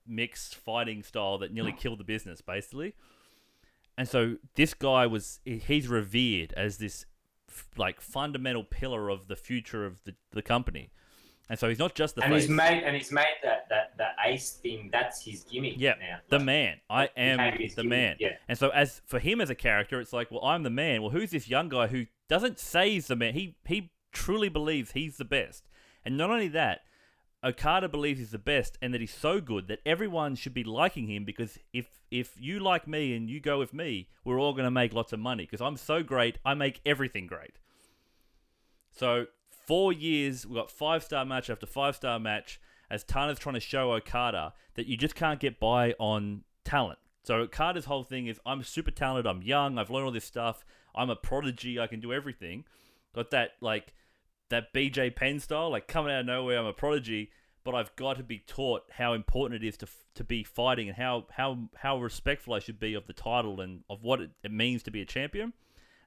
[0.07, 1.77] mixed fighting style that nearly hmm.
[1.77, 2.95] killed the business, basically.
[3.97, 7.05] And so this guy was, he's revered as this,
[7.49, 10.89] f- like, fundamental pillar of the future of the, the company.
[11.49, 12.43] And so he's not just the and face.
[12.43, 14.89] he's made and he's made that that that ace thing.
[14.91, 15.75] That's his gimmick.
[15.77, 16.17] Yeah, now.
[16.29, 16.77] the man.
[16.89, 18.15] I am the gimmick, man.
[18.19, 18.37] yeah.
[18.47, 21.03] And so, as for him as a character, it's like, well, I'm the man.
[21.03, 23.35] Well, who's this young guy who doesn't say he's the man?
[23.35, 25.67] He he truly believes he's the best.
[26.03, 26.81] And not only that,
[27.45, 31.07] Okada believes he's the best, and that he's so good that everyone should be liking
[31.07, 34.65] him because if if you like me and you go with me, we're all going
[34.65, 36.39] to make lots of money because I'm so great.
[36.43, 37.59] I make everything great.
[38.91, 43.55] So four years, we got five star match after five star match as Tana's trying
[43.55, 46.99] to show Okada that you just can't get by on talent.
[47.23, 50.63] So Okada's whole thing is I'm super talented, I'm young, I've learned all this stuff,
[50.95, 52.65] I'm a prodigy, I can do everything.
[53.13, 53.93] Got that like
[54.49, 57.31] that BJ Penn style, like coming out of nowhere, I'm a prodigy,
[57.63, 60.97] but I've got to be taught how important it is to to be fighting and
[60.97, 64.51] how how how respectful I should be of the title and of what it, it
[64.51, 65.53] means to be a champion.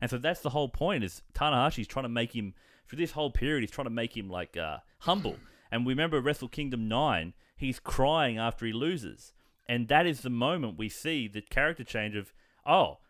[0.01, 2.55] And so that's the whole point is Tanahashi's trying to make him
[2.87, 5.37] for this whole period he's trying to make him like uh, humble.
[5.71, 9.35] And we remember Wrestle Kingdom 9, he's crying after he loses.
[9.69, 12.33] And that is the moment we see the character change of
[12.65, 13.01] oh,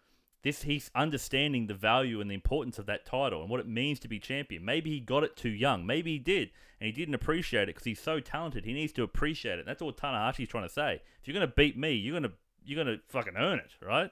[0.43, 3.99] This he's understanding the value and the importance of that title and what it means
[4.01, 4.65] to be champion.
[4.65, 5.85] Maybe he got it too young.
[5.85, 8.65] Maybe he did, and he didn't appreciate it because he's so talented.
[8.65, 9.67] He needs to appreciate it.
[9.67, 11.03] That's all Tanahashi's trying to say.
[11.21, 12.33] If you're gonna beat me, you're gonna
[12.65, 14.11] you're gonna fucking earn it, right?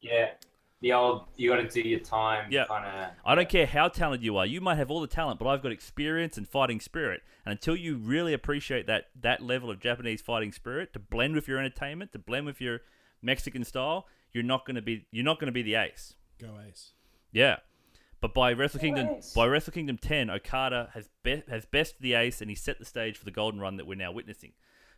[0.00, 0.30] Yeah.
[0.80, 2.50] The old, you got to do your time.
[2.50, 2.64] Yeah.
[2.64, 3.10] Kind of.
[3.22, 4.46] I don't care how talented you are.
[4.46, 7.20] You might have all the talent, but I've got experience and fighting spirit.
[7.44, 11.48] And until you really appreciate that that level of Japanese fighting spirit to blend with
[11.48, 12.80] your entertainment, to blend with your
[13.20, 16.14] Mexican style, you're not going to be you're not going to be the ace.
[16.40, 16.92] Go Ace.
[17.32, 17.56] Yeah.
[18.20, 19.32] But by Wrestle Kingdom Nice.
[19.32, 22.84] by Wrestle Kingdom 10, Okada has be- has bested the ace and he set the
[22.84, 24.52] stage for the golden run that we're now witnessing.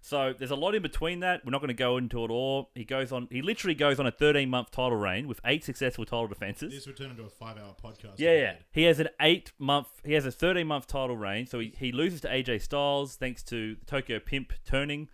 [0.04, 1.44] So there's a lot in between that.
[1.44, 2.70] We're not going to go into it all.
[2.74, 6.04] He goes on he literally goes on a 13 month title reign with eight successful
[6.04, 6.72] title defenses.
[6.72, 8.14] This would turn into a five-hour podcast.
[8.16, 8.54] Yeah, yeah.
[8.72, 9.86] He has an eight month.
[10.04, 11.46] He has a thirteen month title reign.
[11.46, 15.08] So he, he loses to AJ Styles thanks to the Tokyo Pimp turning.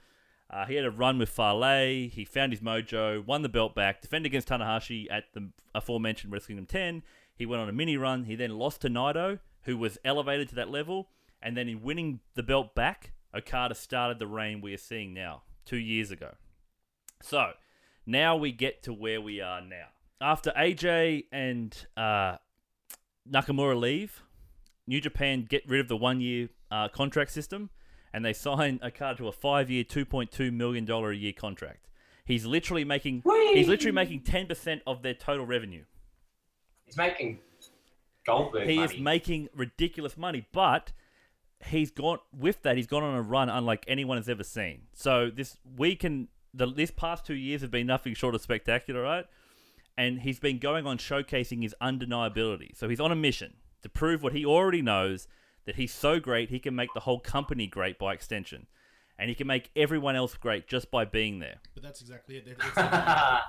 [0.51, 2.09] Uh, he had a run with Fale.
[2.11, 6.49] He found his mojo, won the belt back, defended against Tanahashi at the aforementioned Wrestle
[6.49, 7.03] Kingdom 10.
[7.35, 8.25] He went on a mini run.
[8.25, 11.11] He then lost to Naito, who was elevated to that level.
[11.43, 15.43] And then in winning the belt back, Okada started the reign we are seeing now,
[15.67, 16.35] two years ago.
[17.23, 17.53] So
[18.07, 19.89] now we get to where we are now.
[20.21, 22.37] After AJ and uh,
[23.31, 24.23] Nakamura leave,
[24.87, 27.71] New Japan get rid of the one year uh, contract system
[28.13, 31.89] and they sign Okada to a five year, $2.2 million a year contract.
[32.25, 33.23] He's literally making
[33.55, 35.85] he's literally making 10% of their total revenue.
[36.85, 37.41] He's making
[38.27, 38.95] Goldberg He money.
[38.95, 40.93] is making ridiculous money, but
[41.67, 42.77] he's gone with that.
[42.77, 44.83] He's gone on a run unlike anyone has ever seen.
[44.93, 49.03] So this we can the this past two years have been nothing short of spectacular,
[49.03, 49.27] right?
[49.97, 52.77] And he's been going on showcasing his undeniability.
[52.77, 55.27] So he's on a mission to prove what he already knows
[55.69, 58.67] that he's so great he can make the whole company great by extension,
[59.19, 61.61] and he can make everyone else great just by being there.
[61.75, 62.49] But that's exactly it.
[62.49, 63.41] It- It's the,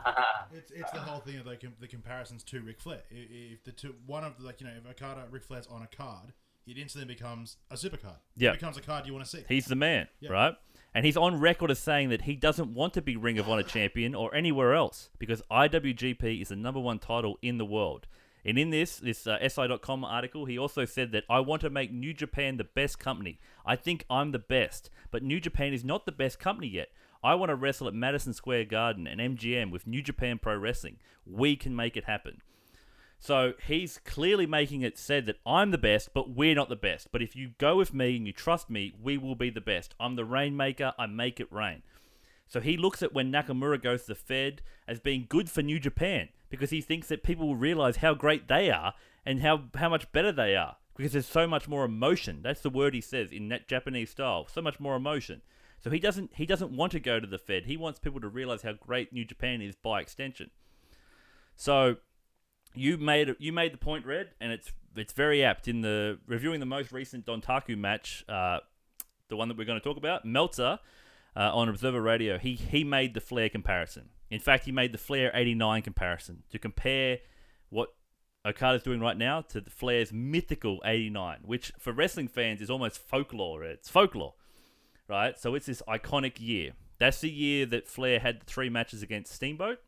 [0.52, 3.02] it's, it's the whole thing of the, the comparisons to Ric Flair.
[3.10, 5.88] If the two, one of the, like you know, if Okada, Ric Flair's on a
[5.88, 6.34] card,
[6.68, 8.18] it instantly becomes a super card.
[8.36, 8.50] Yeah.
[8.52, 9.44] it becomes a card you want to see.
[9.48, 10.32] He's the man, Yeah.
[10.32, 10.56] right?
[10.94, 13.64] And he's on record as saying that he doesn't want to be Ring of Honor
[13.64, 18.08] champion or anywhere else because IWGP is the number one title in the world.
[18.46, 21.92] And in this this uh, SI.com article, he also said that I want to make
[21.92, 23.40] New Japan the best company.
[23.66, 26.90] I think I'm the best, but New Japan is not the best company yet.
[27.22, 30.98] I want to wrestle at Madison Square Garden and MGM with New Japan Pro Wrestling.
[31.26, 32.42] We can make it happen.
[33.20, 37.12] So he's clearly making it said that I'm the best, but we're not the best.
[37.12, 39.94] But if you go with me and you trust me, we will be the best.
[40.00, 40.94] I'm the rainmaker.
[40.98, 41.84] I make it rain.
[42.50, 45.80] So he looks at when Nakamura goes to the Fed as being good for New
[45.80, 49.88] Japan because he thinks that people will realize how great they are and how, how
[49.88, 52.42] much better they are because there's so much more emotion.
[52.42, 54.48] That's the word he says in that Japanese style.
[54.52, 55.42] So much more emotion.
[55.82, 57.66] So he doesn't he doesn't want to go to the Fed.
[57.66, 60.50] He wants people to realize how great New Japan is by extension.
[61.56, 61.98] So
[62.74, 66.60] you made you made the point, Red, and it's it's very apt in the reviewing
[66.60, 68.60] the most recent Dontaku match, uh,
[69.30, 70.26] the one that we're going to talk about.
[70.26, 70.80] Meltzer
[71.40, 74.10] uh, on Observer Radio, he he made the Flair comparison.
[74.30, 77.20] In fact, he made the Flair '89 comparison to compare
[77.70, 77.90] what
[78.46, 83.00] Okada's doing right now to the Flair's mythical '89, which for wrestling fans is almost
[83.00, 83.64] folklore.
[83.64, 84.36] It's folklore,
[85.08, 85.40] right?
[85.40, 86.74] So it's this iconic year.
[87.00, 89.80] That's the year that Flair had the three matches against Steamboat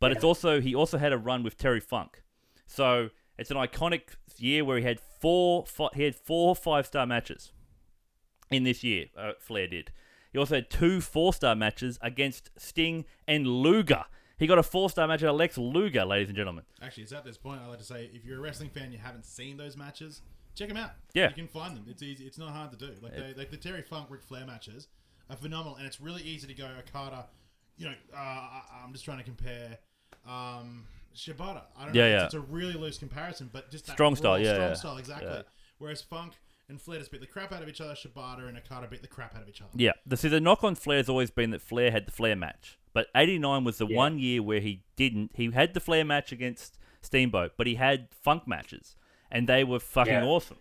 [0.00, 2.22] but it's also he also had a run with Terry Funk.
[2.66, 7.52] So it's an iconic year where he had four he had four five star matches
[8.50, 9.06] in this year.
[9.16, 9.92] Uh, Flair did.
[10.32, 14.04] He also had two four star matches against Sting and Luger.
[14.38, 16.64] He got a four star match at Lex Luger, ladies and gentlemen.
[16.82, 18.98] Actually, it's at this point I like to say if you're a wrestling fan, you
[18.98, 20.22] haven't seen those matches,
[20.54, 20.92] check them out.
[21.14, 21.28] Yeah.
[21.28, 21.84] you can find them.
[21.88, 22.24] It's easy.
[22.24, 22.92] It's not hard to do.
[23.02, 24.88] Like they, like the Terry Funk Ric Flair matches
[25.28, 27.26] are phenomenal, and it's really easy to go Okada.
[27.76, 29.78] You know, uh, I- I'm just trying to compare
[30.28, 31.62] um, Shibata.
[31.78, 32.08] I don't Yeah, know.
[32.08, 32.24] yeah.
[32.24, 34.74] It's, it's a really loose comparison, but just Strong style, yeah, strong yeah.
[34.74, 35.42] style, exactly.
[35.78, 36.34] Whereas Funk
[36.70, 37.94] and Flair just beat the crap out of each other.
[37.94, 39.70] Shibata and Okada beat the crap out of each other.
[39.74, 42.34] Yeah, the, see, the knock on Flair has always been that Flair had the Flair
[42.36, 43.96] match, but '89 was the Yeah.
[43.96, 45.32] one year where he didn't.
[45.34, 48.96] He had the Flair match against Steamboat, but he had Funk matches,
[49.30, 50.24] and they were fucking Yeah.
[50.24, 50.58] awesome,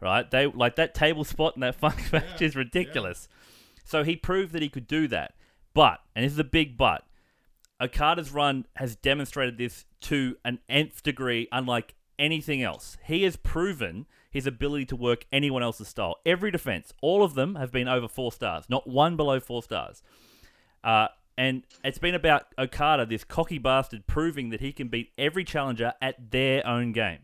[0.00, 0.30] right?
[0.30, 3.28] They like that table spot in that Funk match Yeah, is ridiculous.
[3.84, 5.34] So he proved that he could do that,
[5.74, 7.04] but and this is a big but.
[7.80, 12.96] Okada's run has demonstrated this to an nth degree, unlike anything else.
[13.04, 14.06] He has proven
[14.38, 16.14] his ability to work anyone else's style.
[16.24, 20.00] Every defense, all of them have been over four stars, not one below four stars.
[20.84, 25.42] Uh, and it's been about Okada, this cocky bastard, proving that he can beat every
[25.42, 27.18] challenger at their own game.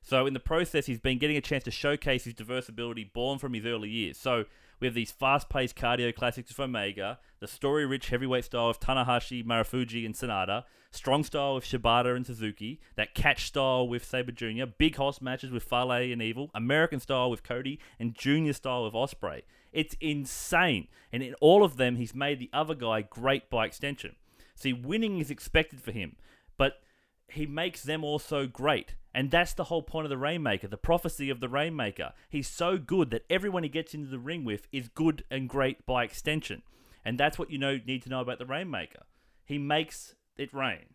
[0.00, 3.38] So in the process, he's been getting a chance to showcase his diverse ability born
[3.38, 4.16] from his early years.
[4.16, 4.46] So
[4.80, 10.06] We have these fast-paced cardio classics of Omega, the story-rich heavyweight style of Tanahashi, Marufuji,
[10.06, 14.96] and Sanada, strong style with Shibata and Suzuki, that catch style with Sabre Jr., big
[14.96, 19.42] horse matches with Fale and Evil, American style with Cody, and Junior style with Ospreay.
[19.72, 24.14] It's insane, and in all of them, he's made the other guy great by extension.
[24.54, 26.16] See, winning is expected for him,
[26.56, 26.80] but
[27.28, 28.94] he makes them also great.
[29.14, 32.12] And that's the whole point of the Rainmaker, the prophecy of the Rainmaker.
[32.28, 35.84] He's so good that everyone he gets into the ring with is good and great
[35.86, 36.62] by extension.
[37.04, 39.04] And that's what you know need to know about the Rainmaker.
[39.44, 40.94] He makes it rain.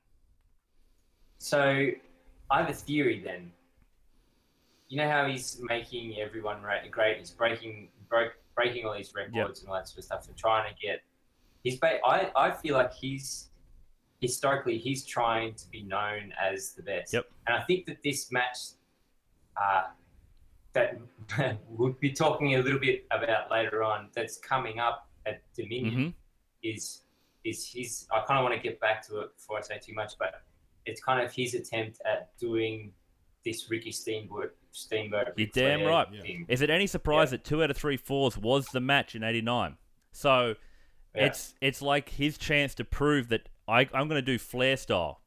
[1.39, 1.89] So
[2.51, 3.51] I have a theory then.
[4.89, 7.17] You know how he's making everyone ra- great?
[7.17, 10.71] He's breaking broke, breaking all these records and all that sort of stuff and trying
[10.71, 11.01] to get.
[11.63, 11.79] He's.
[11.79, 13.49] ba- I I feel like he's
[14.23, 17.13] historically he's trying to be known as the best.
[17.13, 17.25] Yep.
[17.45, 18.57] And I think that this match,
[19.61, 19.83] uh,
[20.71, 20.97] that
[21.69, 26.09] we'll be talking a little bit about later on, that's coming up at Dominion hmm
[26.63, 27.01] is
[27.43, 28.07] is his.
[28.09, 30.35] I kind of want to get back to it before I say too much, but
[30.85, 32.93] it's kind of his attempt at doing
[33.43, 35.33] this Ricky Steamboat Steamboat.
[35.35, 36.07] You're damn right.
[36.21, 36.45] thing.
[36.47, 37.37] Is it any surprise Yeah.
[37.37, 39.75] that two out of three fours was the match in '89?
[40.13, 40.55] So
[41.13, 41.25] Yeah.
[41.25, 45.21] it's it's like his chance to prove that I, I'm going to do Flair style,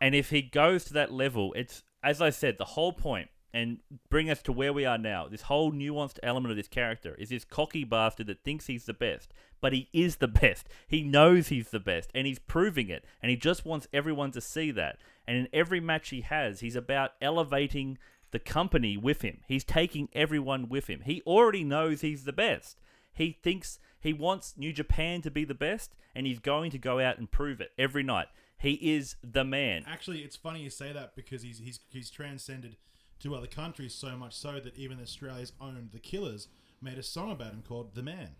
[0.00, 3.78] and if he goes to that level, it's as I said, the whole point and
[4.10, 5.26] bring us to where we are now.
[5.26, 8.92] This whole nuanced element of this character is this cocky bastard that thinks he's the
[8.92, 10.68] best, but he is the best.
[10.86, 14.40] He knows he's the best, and he's proving it, and he just wants everyone to
[14.40, 14.98] see that.
[15.26, 17.98] And in every match he has, he's about elevating
[18.30, 19.38] the company with him.
[19.48, 21.00] He's taking everyone with him.
[21.04, 22.78] He already knows he's the best.
[23.14, 27.00] He thinks he wants New Japan to be the best, and he's going to go
[27.00, 28.28] out and prove it every night.
[28.58, 29.84] He is the man.
[29.86, 32.76] Actually, it's funny you say that because he's he's he's transcended
[33.20, 36.48] to other countries so much so that even Australia's own The Killers
[36.80, 38.36] made a song about him called "The Man."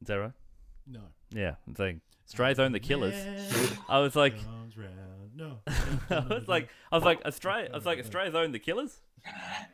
[0.00, 0.32] Is that right?
[0.86, 1.00] No.
[1.30, 3.14] Yeah, I'm saying Australia's own the killers.
[3.14, 4.90] Man I was like, comes round.
[5.34, 5.58] No.
[6.10, 7.70] I was like, I was like, Australia.
[7.72, 9.00] I was like, Australia's own the killers.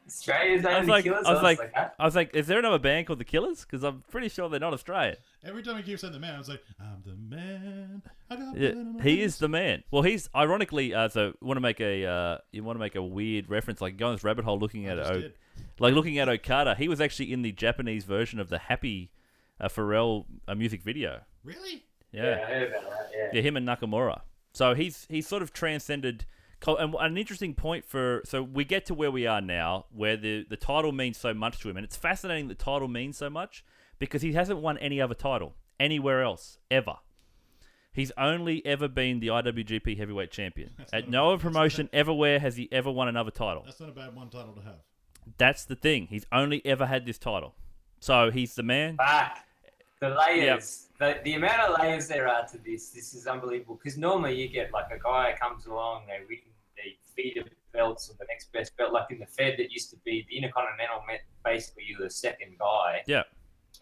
[0.07, 1.27] Australia's I was only like, killers.
[1.27, 1.89] I was like, huh?
[1.99, 3.61] I was like, is there another band called the Killers?
[3.63, 5.17] Because I'm pretty sure they're not Australian.
[5.45, 8.57] Every time he keeps saying "the man," I was like, "I'm the man." I got
[8.57, 9.85] Yeah, blood on my he is the man.
[9.91, 10.95] Well, he's ironically.
[10.95, 13.97] Uh, so want to make a uh, you want to make a weird reference, like
[13.97, 15.35] go on this rabbit hole looking at just o- did.
[15.79, 16.75] like looking at Okada.
[16.75, 19.11] He was actually in the Japanese version of the Happy
[19.61, 21.21] uh, Pharrell uh, music video.
[21.45, 21.85] Really?
[22.13, 23.11] yeah, I heard about that.
[23.15, 23.29] Yeah.
[23.33, 24.21] Yeah, him and Nakamura.
[24.53, 26.27] So he's he's sort of transcended.
[26.67, 30.47] And an interesting point for so we get to where we are now, where the
[30.49, 33.63] the title means so much to him, and it's fascinating the title means so much
[33.99, 36.97] because he hasn't won any other title anywhere else ever.
[37.93, 40.73] He's only ever been the IWGP Heavyweight Champion.
[40.93, 43.63] At no other promotion everywhere has he ever won another title.
[43.65, 44.81] That's not a bad one title to have.
[45.39, 46.09] That's the thing.
[46.09, 47.55] He's only ever had this title.
[48.01, 48.97] So he's the man.
[48.99, 49.39] Fuck.
[50.01, 53.77] The layers, the, the amount of layers there are to this, this is unbelievable.
[53.83, 56.39] Because normally you get like a guy comes along, they win,
[56.77, 58.93] they feed the belts or the next best belt.
[58.93, 62.59] Like in the Fed, that used to be the Intercontinental meant basically you're the second
[62.59, 63.23] guy, Yeah.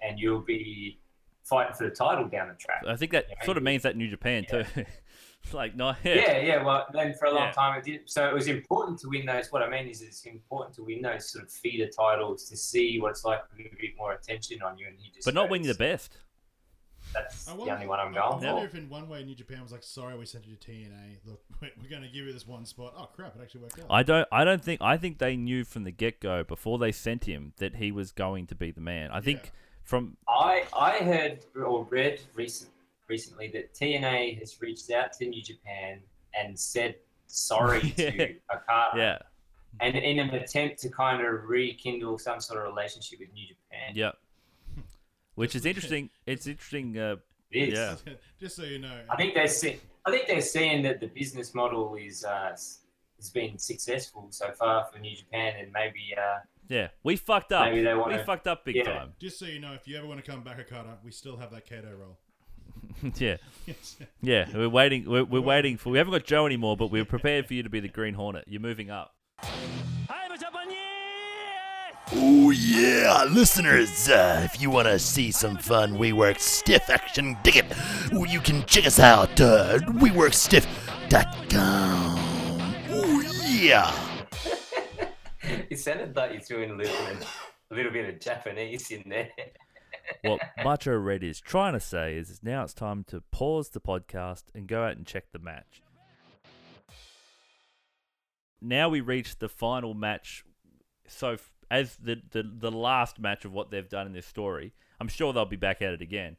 [0.07, 1.01] and you'll be
[1.43, 2.85] fighting for the title down the track.
[2.87, 4.63] I think that Yeah, sort of means that New Japan Yeah.
[4.63, 4.85] too.
[5.53, 6.63] like no, Yeah, yeah.
[6.63, 7.53] Well, then for a long Yeah.
[7.53, 8.01] time it did.
[8.07, 9.53] So it was important to win those.
[9.53, 13.01] What I mean is, it's important to win those sort of feeder titles to see
[13.01, 14.87] what it's like with a bit more attention on you.
[14.89, 16.17] And he just, but not goes, winning the best.
[17.13, 18.65] That's I the wonder, only one I'm I going wonder for.
[18.65, 21.19] if in one way New Japan was like, "Sorry, we sent you to TNA.
[21.25, 23.37] Look, we're going to give you this one spot." Oh crap!
[23.37, 23.87] It actually worked out.
[23.91, 24.27] I don't.
[24.33, 24.81] I don't think.
[24.83, 28.11] I think they knew from the get go before they sent him that he was
[28.11, 29.11] going to be the man.
[29.13, 29.53] I think
[29.83, 32.71] from I I heard or read recent
[33.09, 36.01] recently that TNA has reached out to New Japan
[36.39, 38.11] and said sorry Yeah.
[38.11, 39.19] to Okada, yeah,
[39.81, 43.93] and in an attempt to kind of rekindle some sort of relationship with New Japan.
[43.95, 44.13] yeah.
[45.35, 46.11] Which is interesting.
[46.27, 46.97] It's interesting.
[46.97, 47.17] Uh,
[47.51, 47.75] It is.
[48.07, 48.13] Yeah.
[48.41, 51.55] Just so you know, I think they're see- I think they're seeing that the business
[51.55, 56.39] model is uh, has been successful so far for New Japan, and maybe uh,
[56.69, 57.67] yeah, we fucked up.
[57.69, 58.85] Maybe they wanna- fucked up big Yeah.
[58.85, 59.13] time.
[59.19, 61.51] just so you know, if you ever want to come back, Okada, we still have
[61.51, 62.19] that Kato role.
[63.17, 63.97] yeah, Yes.
[64.21, 64.47] yeah.
[64.55, 65.09] We're waiting.
[65.09, 65.91] We're, we're waiting for.
[65.91, 68.45] We haven't got Joe anymore, but we're prepared for you to be the Green Hornet.
[68.47, 69.15] You're moving up.
[72.13, 74.09] Oh yeah, listeners!
[74.11, 77.65] Uh, if you want to see some fun We Work Stiff action, dig it.
[78.13, 79.41] You can check us out.
[79.41, 82.75] Uh, WeWorkStiff.com.
[82.91, 83.91] Oh yeah!
[85.71, 86.95] it sounded like you threw in a little
[87.71, 89.31] a little bit of Japanese in there.
[90.23, 94.45] What Macho Red is trying to say is, now it's time to pause the podcast
[94.55, 95.83] and go out and check the match.
[98.61, 100.45] Now we reach the final match.
[101.07, 101.37] So
[101.71, 104.73] as the, the the last match of what they've done in this story.
[105.01, 106.37] I'm sure they'll be back at it again.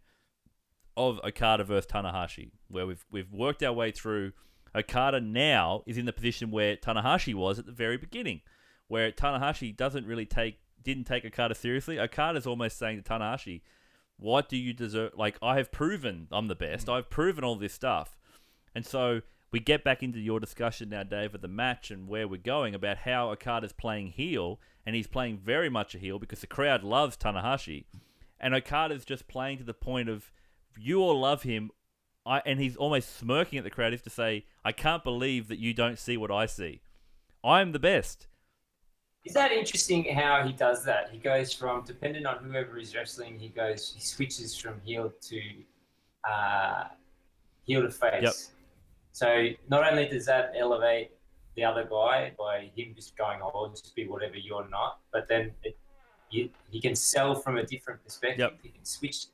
[0.97, 4.32] Of Okada versus Tanahashi, where we've we've worked our way through.
[4.74, 8.41] Okada now is in the position where Tanahashi was at the very beginning,
[8.88, 11.99] where Tanahashi doesn't really take didn't take Okada seriously.
[11.99, 13.61] Okada's almost saying to Tanahashi,
[14.17, 15.13] "What do you deserve?
[15.17, 16.88] Like I have proven I'm the best.
[16.88, 16.93] Mm.
[16.93, 18.17] I've proven all this stuff."
[18.73, 19.21] And so
[19.51, 22.75] we get back into your discussion now, Dave, of the match and where we're going
[22.75, 26.83] about how Okada's playing heel, and he's playing very much a heel because the crowd
[26.83, 27.86] loves Tanahashi,
[28.39, 30.31] and Okada's just playing to the point of
[30.77, 31.71] you all love him,
[32.25, 35.59] I, and he's almost smirking at the crowd as to say, "I can't believe that
[35.59, 36.81] you don't see what I see.
[37.43, 38.27] I'm the best."
[39.26, 41.09] Is that interesting how he does that?
[41.11, 45.41] He goes from depending on whoever is wrestling, he goes he switches from heel to
[46.30, 46.84] uh,
[47.65, 48.21] heel to face.
[48.21, 48.34] Yep.
[49.13, 51.11] So not only does that elevate
[51.55, 55.28] the other guy by him just going, "Oh, I'll just be whatever you're not," but
[55.28, 55.76] then it,
[56.30, 58.51] you, he can sell from a different perspective.
[58.51, 58.59] Yep.
[58.61, 59.28] He can switch.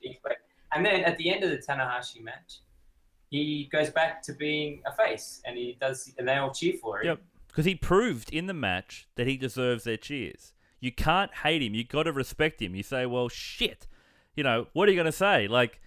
[0.74, 2.60] And then at the end of the Tanahashi match,
[3.30, 7.00] he goes back to being a face, and he does, and they all cheer for
[7.02, 7.08] him.
[7.08, 7.22] Yep.
[7.52, 10.54] Because he proved in the match that he deserves their cheers.
[10.80, 11.76] You can't hate him.
[11.76, 12.76] You got to respect him.
[12.76, 13.88] You say, well, shit.
[14.36, 15.50] You know, what are you going to say?
[15.50, 15.82] Like,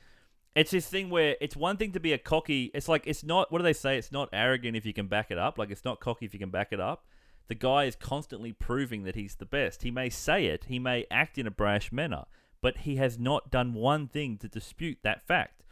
[0.54, 2.70] it's this thing where it's one thing to be a cocky.
[2.74, 3.96] It's like, it's not, what do they say?
[3.96, 5.58] It's not arrogant if you can back it up.
[5.58, 7.06] Like, it's not cocky if you can back it up.
[7.48, 9.82] The guy is constantly proving that he's the best.
[9.82, 12.24] He may say it, he may act in a brash manner,
[12.62, 15.62] but he has not done one thing to dispute that fact.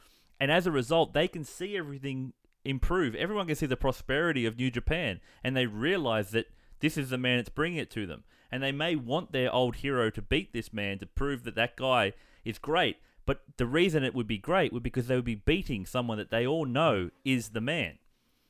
[0.41, 2.33] And as a result, they can see everything
[2.65, 3.15] improve.
[3.15, 6.47] Everyone can see the prosperity of New Japan, and they realize that
[6.81, 8.25] this is the man that's bringing it to them.
[8.51, 11.77] And they may want their old hero to beat this man to prove that that
[11.77, 12.13] guy
[12.45, 12.99] is great.
[13.25, 16.31] But the reason it would be great would because they would be beating someone that
[16.31, 17.99] they all know is the man.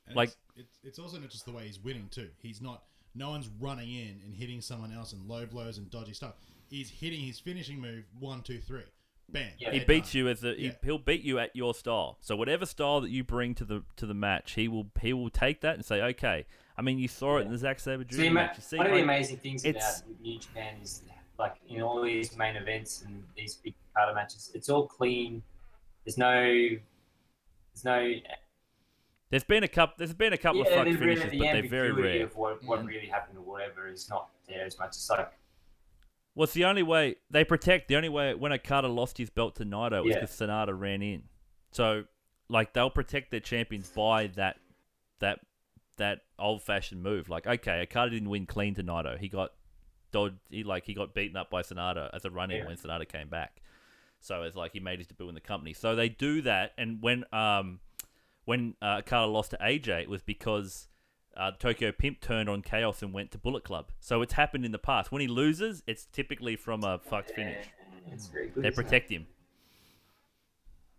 [0.06, 2.30] And Like- it's, it's, it's also not just the way he's winning too.
[2.38, 2.82] He's not.
[3.14, 6.34] No one's running in and hitting someone else and low blows and dodgy stuff.
[6.68, 8.84] He's hitting his finishing move one, two, three,
[9.32, 9.50] bam.
[9.58, 9.70] Yeah.
[9.72, 10.18] He beats done.
[10.20, 10.72] you as a he, Yeah.
[10.84, 12.18] he'll beat you at your style.
[12.20, 15.30] So whatever style that you bring to the to the match, he will he will
[15.30, 16.46] take that and say, okay.
[16.76, 18.22] I mean, you saw it in the Zack Sabre So Jr.
[18.22, 18.56] the match.
[18.56, 21.02] You see, one of the amazing things about it's- New Japan is
[21.38, 25.42] like in all these main events and these big Okada matches, it's all clean.
[26.04, 28.12] There's no, there's no.
[29.30, 29.94] there's been a couple.
[29.98, 32.24] There's been a couple yeah, of fuck there's really- finishes, the but they're very rare.
[32.24, 32.86] Of what, what Mm.
[32.86, 34.88] really happened or whatever is not there as much.
[34.90, 35.30] It's like
[36.34, 37.88] Well, it's the only way they protect.
[37.88, 41.24] The only way when Okada lost his belt to Naito was because Sanada ran in.
[41.72, 42.04] So,
[42.48, 44.56] like, they'll protect their champions by that
[45.20, 45.40] that
[45.98, 47.28] that old fashioned move.
[47.28, 49.18] Like, okay, Okada didn't win clean to Naito.
[49.18, 49.52] He got
[50.10, 52.66] dod- he like he got beaten up by Sanada as a run in Yeah.
[52.66, 53.60] when Sanada came back.
[54.20, 55.72] So it's like he made his debut in the company.
[55.74, 57.80] So they do that, and when um
[58.44, 60.88] when uh, Okada lost to AJ, it was because
[61.36, 63.90] uh, Tokyo Pimp turned on Chaos and went to Bullet Club.
[64.00, 65.10] So it's happened in the past.
[65.12, 67.66] When he loses, it's typically from a fucked finish.
[68.10, 68.62] it's very good.
[68.62, 68.84] They isn't it?
[68.84, 69.26] protect him.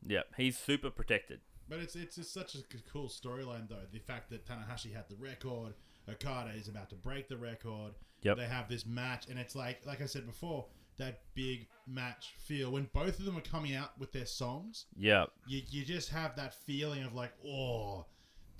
[0.05, 1.39] Yeah, he's super protected.
[1.69, 2.59] But it's it's just such a
[2.91, 3.85] cool storyline though.
[3.91, 5.73] The fact that Tanahashi had the record,
[6.09, 7.93] Okada is about to break the record.
[8.23, 8.37] Yep.
[8.37, 10.65] They have this match, and it's like like I said before,
[10.97, 14.85] that big match feel when both of them are coming out with their songs.
[14.97, 18.05] Yeah, You you just have that feeling of like, oh,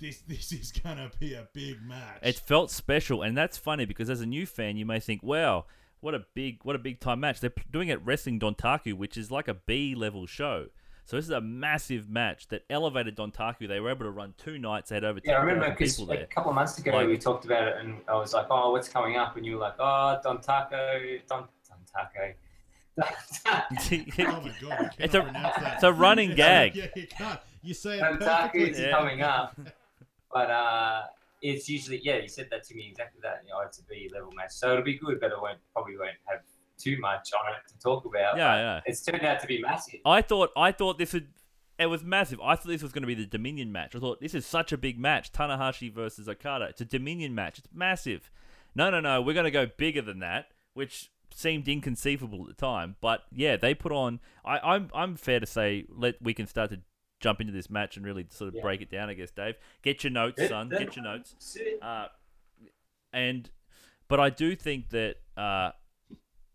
[0.04, 2.18] this this is gonna be a big match.
[2.22, 5.64] it felt special, and that's funny because as a new fan, you may think, "Wow,
[6.00, 9.16] what a big, what a big time match." They're doing it at Wrestling Dontaku, which
[9.16, 10.66] is like a B level show.
[11.06, 13.68] So this is a massive match that elevated Dontaku.
[13.68, 14.88] They were able to run two nights.
[14.88, 17.18] They had over Yeah, I remember because people a couple of months ago Like- we
[17.18, 19.74] talked about it, and I was like, "Oh, what's coming up?" And you were like,
[19.78, 22.34] "Oh, Don Taco, Don Don Taco."
[23.02, 23.10] oh my
[23.44, 24.46] god, you cannot
[24.98, 25.74] It's a- pronounce that.
[25.74, 26.74] it's a running gag.
[26.76, 27.40] Yeah, you can't.
[27.62, 28.70] You say it Don Taco perfectly.
[28.70, 28.90] is Yeah.
[28.90, 29.58] coming up,
[30.34, 31.02] but uh,
[31.40, 32.16] it's usually yeah.
[32.16, 33.42] You said that to me exactly that.
[33.46, 35.96] You know, it's a B level match, so it'll be good, but it won't probably
[35.96, 36.40] won't have
[36.76, 38.36] too much on it to talk about.
[38.36, 38.80] Yeah, yeah.
[38.84, 40.00] It's turned out to be massive.
[40.04, 41.28] I thought I thought this would
[41.78, 42.40] it was massive.
[42.40, 43.94] I thought this was going to be the Dominion match.
[43.94, 46.66] I thought this is such a big match, Tanahashi versus Okada.
[46.66, 47.58] It's a Dominion match.
[47.58, 48.30] It's massive.
[48.74, 49.22] No, no, no.
[49.22, 52.96] We're going to go bigger than that, which seemed inconceivable at the time.
[53.00, 54.20] But yeah, they put on.
[54.44, 56.80] I, I'm I'm fair to say let we can start to
[57.24, 58.60] jump into this match and really sort of Yeah.
[58.62, 59.08] break it down.
[59.08, 60.68] I guess Dave, get your notes, son.
[60.68, 61.56] Get your notes.
[61.82, 62.08] Uh,
[63.12, 63.50] and
[64.08, 65.70] but I do think that uh,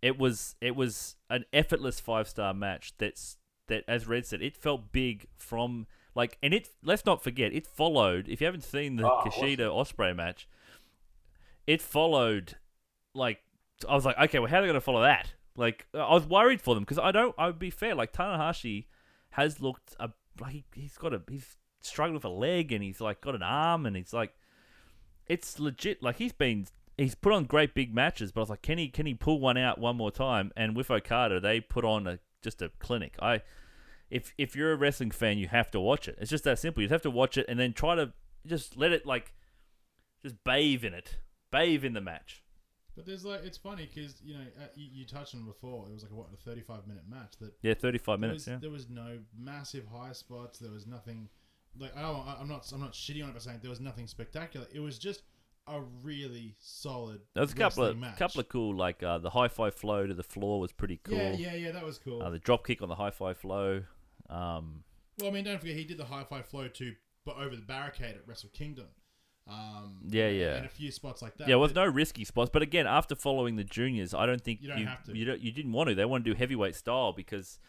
[0.01, 2.93] it was it was an effortless five star match.
[2.99, 7.51] That's that as Red said, it felt big from like, and it let's not forget
[7.53, 8.27] it followed.
[8.29, 10.47] If you haven't seen the Oh, Kushida Ospreay match,
[11.65, 12.57] it followed
[13.15, 13.39] like
[13.87, 15.33] I was like, okay, well, how are they going to follow that?
[15.55, 17.33] Like, I was worried for them because I don't.
[17.37, 17.95] I would be fair.
[17.95, 18.85] Like Tanahashi
[19.31, 20.09] has looked a
[20.39, 23.43] like he, he's got a he's struggled with a leg and he's like got an
[23.43, 24.33] arm and he's like
[25.29, 26.03] it's legit.
[26.03, 26.67] Like he's been
[26.97, 29.39] he's put on great big matches, but I was like, can he can he pull
[29.39, 30.51] one out one more time?
[30.57, 33.15] And with Okada, they put on a just a clinic.
[33.21, 33.41] I
[34.09, 36.17] if if you're a wrestling fan, you have to watch it.
[36.19, 36.83] It's just that simple.
[36.83, 38.11] You have to watch it and then try to
[38.45, 39.33] just let it like
[40.21, 41.19] just bathe in it,
[41.51, 42.43] bathe in the match.
[42.99, 45.87] But there's like it's funny because you know uh, you, you touched on it before.
[45.89, 48.45] It was like a, what a 35 minute match that Yeah, 35 there minutes.
[48.45, 48.57] was, Yeah.
[48.59, 50.59] there was no massive high spots.
[50.59, 51.29] There was nothing
[51.79, 54.05] like I don't, I'm not I'm not shitting on it by saying there was nothing
[54.05, 54.67] spectacular.
[54.73, 55.21] It was just
[55.67, 57.21] a really solid.
[57.35, 58.17] There was a couple of match.
[58.17, 61.15] couple of cool like uh, the high fly flow to the floor was pretty cool.
[61.15, 61.71] Yeah, yeah, yeah.
[61.71, 62.21] That was cool.
[62.21, 63.83] Uh, the drop kick on the high fly flow.
[64.29, 64.83] Um,
[65.19, 66.95] well, I mean, don't forget he did the high fly flow too,
[67.25, 68.87] but over the barricade at Wrestle Kingdom.
[69.49, 70.55] Um, Yeah, yeah.
[70.57, 71.43] and a few spots like that.
[71.47, 74.61] yeah, there was no risky spots, but again, after following the juniors, I don't think
[74.61, 75.17] You don't you, have to.
[75.17, 75.95] you, don't, you didn't want to.
[75.95, 77.59] They want to do heavyweight style because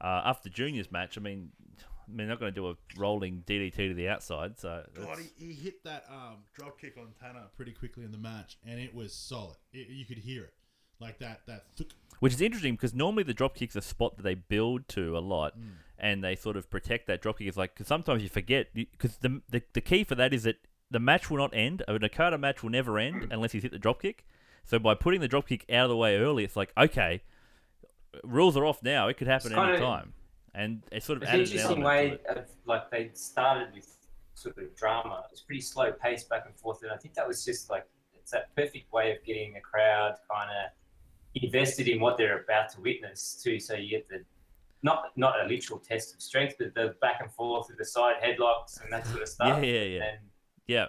[0.00, 1.50] uh, after juniors match, I mean,
[1.80, 4.58] I mean, they're not going to do a rolling DDT to the outside.
[4.58, 8.18] So God, he, he hit that um, drop kick on Tana pretty quickly in the
[8.18, 9.56] match, and it was solid.
[9.72, 10.54] It, you could hear it,
[11.00, 11.40] like that.
[11.46, 11.88] That thuk.
[12.20, 15.20] which is interesting because normally the drop kick's a spot that they build to a
[15.20, 15.70] lot, Mm.
[15.98, 17.48] and they sort of protect that drop kick.
[17.48, 20.56] It's like cause sometimes you forget because the, the the key for that is that
[20.90, 21.82] the match will not end.
[21.88, 24.24] A Okada match will never end unless he's hit the drop kick.
[24.64, 27.22] So by putting the drop kick out of the way early, it's like okay,
[28.24, 29.08] rules are off now.
[29.08, 30.12] It could happen It's any time,
[30.54, 33.96] and it sort of It's an added interesting way of like they started with
[34.34, 35.24] sort of drama.
[35.32, 38.32] It's pretty slow pace back and forth, and I think that was just like it's
[38.32, 40.72] that perfect way of getting the crowd kind of
[41.42, 43.60] invested in what they're about to witness too.
[43.60, 44.24] So you get the
[44.82, 48.16] not not a literal test of strength, but the back and forth with the side
[48.22, 49.62] headlocks and that sort of stuff.
[49.62, 50.04] Yeah, yeah, yeah.
[50.04, 50.18] And
[50.66, 50.86] Yeah,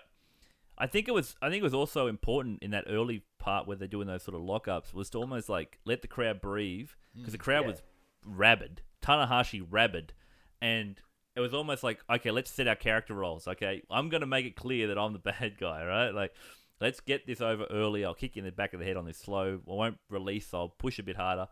[0.77, 1.35] I think it was.
[1.41, 4.35] I think it was also important in that early part where they're doing those sort
[4.35, 7.71] of lockups was to almost like let the crowd breathe because the mm, crowd Yeah.
[7.71, 7.81] was
[8.25, 10.13] rabid, Tanahashi rabid,
[10.61, 10.99] and
[11.35, 13.47] it was almost like okay, let's set our character roles.
[13.47, 16.09] Okay, I'm gonna make it clear that I'm the bad guy, right?
[16.11, 16.33] Like.
[16.79, 18.05] Let's get this over early.
[18.05, 19.59] I'll kick you in the back of the head on this slow.
[19.67, 20.53] I won't release.
[20.53, 21.47] I'll push a bit harder.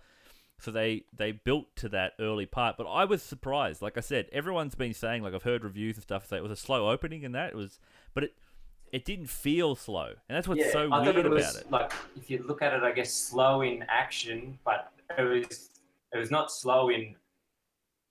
[0.66, 3.84] So they they built to that early part, but I was surprised.
[3.84, 6.52] Like I said, everyone's been saying like I've heard reviews and stuff say it was
[6.52, 7.78] a slow opening in that it was,
[8.16, 8.34] but it
[8.92, 11.72] it didn't feel slow, and that's what's yeah, so I weird it was about it.
[11.72, 15.70] like if you look at it, I guess slow in action, but it was
[16.12, 17.16] it was not slow in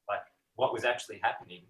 [0.08, 0.22] like
[0.54, 1.62] what was actually happening.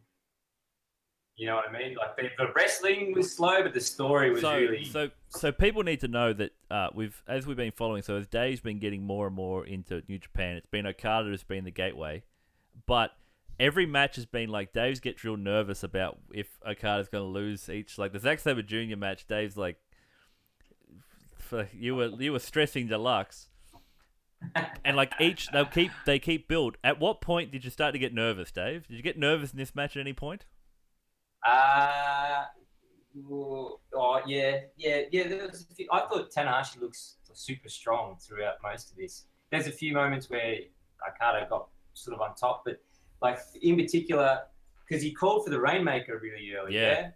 [1.37, 1.97] You know what I mean?
[1.97, 5.83] Like the, the wrestling was slow, but the story was So really so so people
[5.83, 8.03] need to know that uh, we've as we've been following.
[8.03, 11.43] So as Dave's been getting more and more into New Japan, it's been Okada has
[11.43, 12.23] been the gateway,
[12.87, 13.13] but.
[13.61, 17.69] Every match has been like Dave's gets real nervous about if Okada's going to lose
[17.69, 17.99] each.
[17.99, 18.97] Like the Zack Sabre Jr.
[18.97, 19.77] match, Dave's like,
[21.73, 23.51] "You were you were stressing deluxe,"
[24.85, 26.79] and like each they'll keep they keep build.
[26.83, 28.89] At what point did you start to get nervous, Dave?
[28.89, 30.47] Did you get nervous in this match at any point?
[31.45, 32.45] Uh,
[33.95, 35.29] oh yeah, yeah, yeah.
[35.29, 39.25] There was a few, I thought Tanahashi looks super strong throughout most of this.
[39.51, 40.57] There's a few moments where
[41.09, 42.81] Okada got sort of on top, but
[43.23, 44.41] like in particular,
[44.89, 46.81] because he called for the Rainmaker really early, Yeah.
[46.93, 47.11] yeah.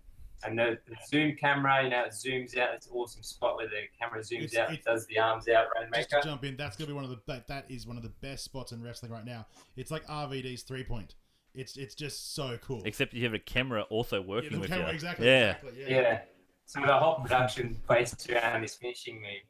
[0.45, 2.73] And the, the zoom camera, you know, it zooms out.
[2.75, 5.67] It's an awesome spot where the camera zooms It's- out, it's- does the arms out,
[5.75, 6.21] Just Rainmaker.
[6.21, 8.09] to jump in, that's gonna be one of the that, that is one of the
[8.09, 9.47] best spots in wrestling right now.
[9.77, 11.17] It's like RVD's three point.
[11.59, 12.83] It's it's just so cool.
[12.85, 14.93] Except you have a camera also Yeah, working the with camera- you.
[14.95, 15.51] exactly, Yeah.
[15.57, 15.81] exactly.
[15.83, 15.89] Yeah.
[16.01, 16.21] Yeah.
[16.67, 19.43] So the whole production based around this finishing move.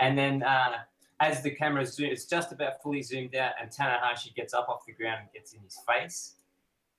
[0.00, 0.78] And then uh,
[1.20, 4.84] as the camera zooms, it's just about fully zoomed out, and Tanahashi gets up off
[4.86, 6.36] the ground and gets in his face.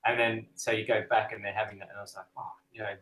[0.06, 2.52] And then so you go back and they're having that, and I was like, oh,
[2.72, 2.94] you know.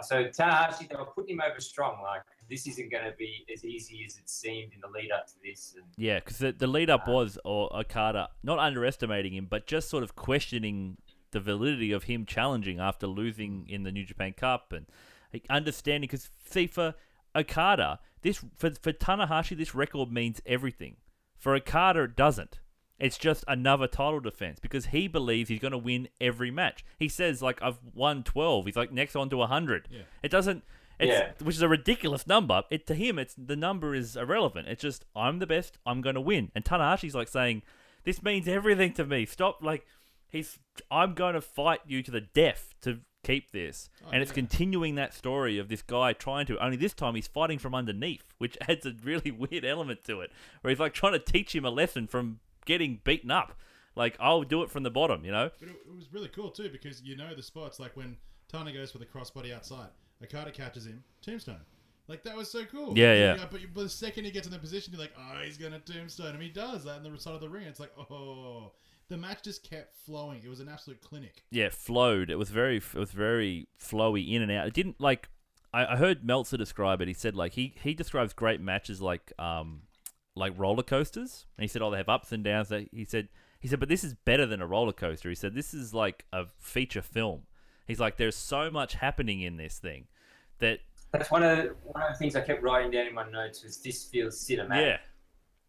[0.00, 2.02] So Tanahashi, they were putting him over strong.
[2.02, 2.22] Like
[2.52, 5.32] this isn't going to be as easy as it seemed in the lead up to
[5.42, 5.74] this.
[5.74, 9.66] And Yeah, because the, the lead up Uh, was or Okada not underestimating him, but
[9.66, 10.98] just sort of questioning
[11.30, 14.84] the validity of him challenging after losing in the New Japan Cup and
[15.48, 16.08] understanding.
[16.08, 16.94] Because see, for
[17.34, 20.96] Okada, this for for Tanahashi, this record means everything.
[21.38, 22.60] For Okada, it doesn't.
[22.98, 26.84] It's just another title defense because he believes he's going to win every match.
[26.98, 28.66] He says like I've won twelve.
[28.66, 29.88] He's like next on to hundred.
[29.90, 30.02] Yeah.
[30.22, 30.64] It doesn't.
[30.98, 31.32] It's, Yeah.
[31.44, 32.62] which is a ridiculous number.
[32.70, 34.68] It to him, it's the number is irrelevant.
[34.68, 35.78] It's just I'm the best.
[35.86, 36.50] I'm going to win.
[36.54, 37.62] And Tanahashi's like saying,
[38.04, 39.26] "This means everything to me.
[39.26, 39.86] Stop." Like
[40.28, 40.58] he's,
[40.90, 43.88] I'm going to fight you to the death to keep this.
[44.04, 44.34] Oh, and it's yeah.
[44.36, 46.58] continuing that story of this guy trying to.
[46.58, 50.30] Only this time he's fighting from underneath, which adds a really weird element to it,
[50.60, 53.54] where he's like trying to teach him a lesson from getting beaten up.
[53.94, 55.50] Like I'll do it from the bottom, you know.
[55.60, 58.16] But it, it was really cool too because you know the spots like when
[58.48, 59.88] Tana goes for the crossbody outside,
[60.22, 61.60] Okada catches him, tombstone.
[62.08, 62.96] Like that was so cool.
[62.96, 63.46] Yeah, yeah.
[63.50, 66.34] But, but the second he gets in the position, you're like, oh, he's gonna tombstone
[66.34, 66.40] him.
[66.40, 67.64] He does that in the side of the ring.
[67.64, 68.72] It's like, oh,
[69.08, 70.40] the match just kept flowing.
[70.44, 71.44] It was an absolute clinic.
[71.50, 72.30] yeah, it flowed.
[72.30, 74.66] It was very, it was very flowy in and out.
[74.66, 75.28] It didn't like.
[75.72, 77.08] I, I heard Meltzer describe it.
[77.08, 79.82] He said like he he describes great matches like um
[80.34, 82.72] like roller coasters, and he said oh they have ups and downs.
[82.90, 83.28] He said
[83.60, 85.28] he said but this is better than a roller coaster.
[85.28, 87.44] He said this is like a feature film.
[87.86, 90.08] He's like there's so much happening in this thing
[90.62, 90.78] that
[91.12, 93.62] That's one of the, one of the things I kept writing down in my notes
[93.62, 94.80] was this feels cinematic.
[94.80, 94.96] yeah.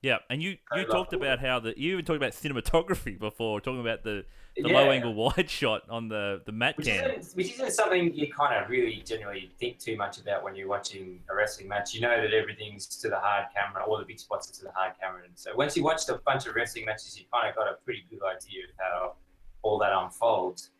[0.02, 3.80] Yeah, and you, you talked about how the you even talked about cinematography before, talking
[3.80, 4.26] about the,
[4.58, 4.74] the Yeah.
[4.82, 7.10] low angle wide shot on the the mat Which cam.
[7.12, 10.68] isn't, which isn't something you kind of really generally think too much about when you're
[10.68, 11.94] watching a wrestling match.
[11.94, 14.74] You know that everything's to the hard camera, all the big spots are to the
[14.74, 15.22] hard camera.
[15.24, 17.76] And so once you watched a bunch of wrestling matches, you kind of got a
[17.86, 19.14] pretty good idea of how
[19.62, 20.72] all that unfolds.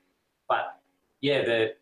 [0.50, 0.82] But
[1.22, 1.76] yeah, the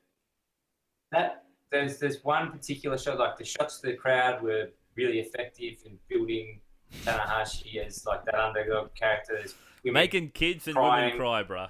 [1.12, 5.76] that there's there's one particular shot, like the shots to the crowd were really effective
[5.86, 6.60] in building
[7.06, 9.34] Tanahashi as like that underdog character.
[9.36, 11.70] There's Making kids and women cry, bruh.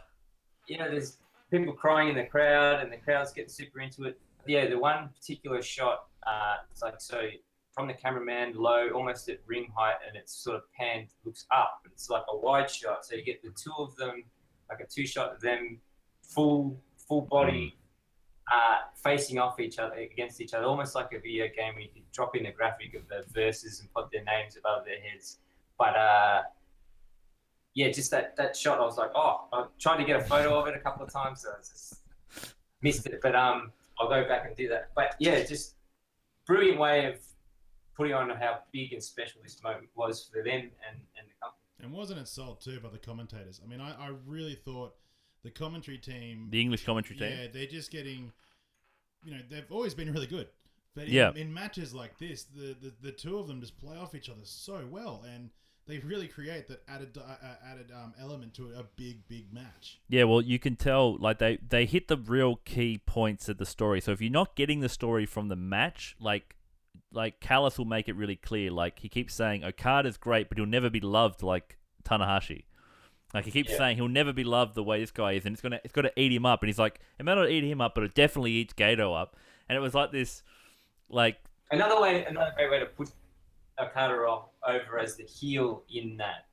[0.67, 1.17] you know, there's
[1.49, 4.19] people crying in the crowd, and the crowd's getting super into it.
[4.45, 7.21] Yeah, the one particular shot, uh, it's like so
[7.73, 11.81] from the cameraman low, almost at ring height, and it's sort of panned, looks up.
[11.85, 14.23] It's like a wide shot, so you get the two of them,
[14.69, 15.79] like a two shot of them,
[16.21, 17.75] full full body,
[18.51, 21.89] uh, facing off each other against each other, almost like a video game where you
[21.93, 25.37] could drop in a graphic of the verses and put their names above their heads.
[25.77, 26.43] But uh,
[27.73, 30.59] yeah, just that, that shot, I was like, oh, I tried to get a photo
[30.59, 32.01] of it a couple of times, so I just
[32.81, 33.19] missed it.
[33.21, 34.89] But um, I'll go back and do that.
[34.95, 35.75] But yeah, just
[36.45, 37.19] brilliant way of
[37.95, 41.61] putting on how big and special this moment was for them and, and the company.
[41.83, 43.61] And wasn't it sold too by the commentators?
[43.63, 44.95] I mean, I, I really thought
[45.43, 46.47] the commentary team.
[46.49, 47.31] The English commentary team.
[47.31, 48.31] Yeah, they're just getting.
[49.23, 50.47] You know, they've always been really good.
[50.95, 51.31] But in, Yeah.
[51.35, 54.41] in matches like this, the, the, the two of them just play off each other
[54.43, 55.23] so well.
[55.31, 55.51] And
[55.87, 59.99] they really create that added uh, uh, added um, element to a big, big match.
[60.09, 63.65] Yeah, well, you can tell like they they hit the real key points of the
[63.65, 64.01] story.
[64.01, 66.55] So if you're not getting the story from the match, like
[67.13, 68.71] like Callis will make it really clear.
[68.71, 72.63] Like he keeps saying Okada's great, but he'll never be loved like Tanahashi.
[73.33, 73.77] Like he keeps Yeah.
[73.77, 76.11] saying he'll never be loved the way this guy is, and it's gonna it's gonna
[76.15, 76.61] eat him up.
[76.61, 79.35] And he's like, it may not eat him up, but it definitely eats Gedo up.
[79.69, 80.43] And it was like this,
[81.09, 81.37] like
[81.71, 83.09] Another way, another great way to put
[83.79, 86.47] Okada off over as the heel in that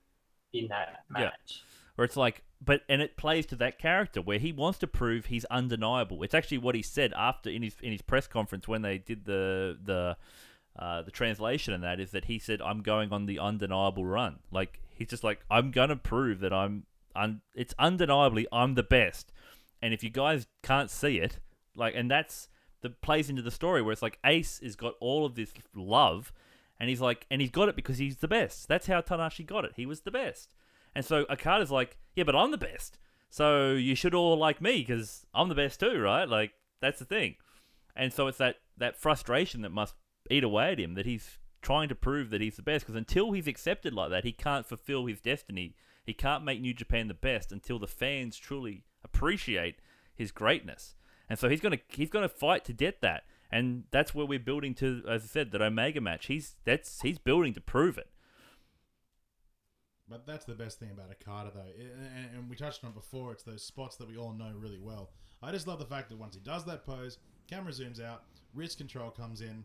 [0.53, 1.25] in that Yeah.
[1.25, 1.63] match.
[1.97, 5.27] where it's like but and it plays to that character where he wants to prove
[5.27, 8.83] he's undeniable it's actually what he said after in his in his press conference when
[8.83, 10.17] they did the the
[10.79, 14.39] uh, the translation and that is that he said i'm going on the undeniable run
[14.53, 16.85] like he's just like i'm gonna prove that i'm
[17.15, 19.33] un- it's undeniably i'm the best
[19.81, 21.39] and if you guys can't see it
[21.75, 22.49] like and that's
[22.83, 26.33] that plays into the story where it's like ace has got all of this love
[26.79, 29.65] and he's like and he's got it because he's the best that's how tanashi got
[29.65, 30.55] it he was the best
[30.95, 32.99] and so Okada's like, yeah, but I'm the best.
[33.31, 36.29] So you should all like me because I'm the best too, right?
[36.29, 37.37] Like that's the thing.
[37.95, 39.95] And so it's that that frustration that must
[40.29, 43.33] eat away at him that he's trying to prove that he's the best because until
[43.33, 45.75] he's accepted like that, he can't fulfill his destiny.
[46.05, 49.77] He can't make New Japan the best until the fans truly appreciate
[50.15, 50.95] his greatness.
[51.29, 53.25] And so he's gonna he's gonna fight to get that.
[53.51, 56.27] And that's where we're building to, as I said, that Omega match.
[56.27, 58.09] He's that's he's building to prove it.
[60.09, 61.73] But that's the best thing about Okada, though.
[61.79, 63.33] And, and we touched on it before.
[63.33, 65.11] It's those spots that we all know really well.
[65.43, 68.79] I just love the fact that once he does that pose, camera zooms out, wrist
[68.79, 69.65] control comes in.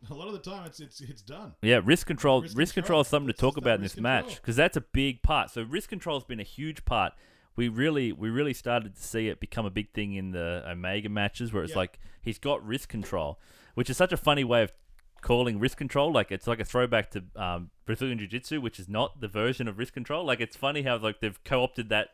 [0.10, 1.54] A lot of the time, it's it's it's done.
[1.62, 2.42] Yeah, wrist control.
[2.42, 2.84] Risk Risk, control.
[2.84, 5.50] control is something to talk about in this risk match because that's a big part.
[5.50, 7.12] So wrist control has been a huge part.
[7.56, 11.08] We really, we really started to see it become a big thing in the Omega
[11.08, 11.78] matches where it's Yeah.
[11.78, 13.40] like he's got wrist control,
[13.74, 14.72] which is such a funny way of
[15.20, 16.12] calling wrist control.
[16.12, 19.66] Like it's like a throwback to um, Brazilian Jiu Jitsu, which is not the version
[19.66, 20.24] of wrist control.
[20.24, 22.10] Like it's funny how like they've co-opted that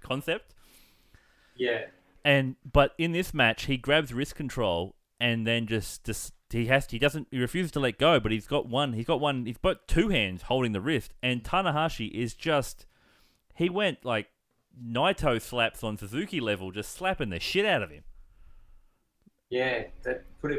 [0.00, 0.54] concept.
[1.56, 1.86] Yeah.
[2.24, 6.86] And but in this match, he grabs wrist control and then just just he has
[6.88, 8.18] to, he doesn't he refuses to let go.
[8.20, 8.92] But he's got one.
[8.94, 9.46] He's got one.
[9.46, 11.12] He's got two hands holding the wrist.
[11.22, 12.86] And Tanahashi is just
[13.54, 14.28] he went like
[14.82, 18.04] Naito slaps on Suzuki level, just slapping the shit out of him.
[19.50, 20.58] Yeah, that put a,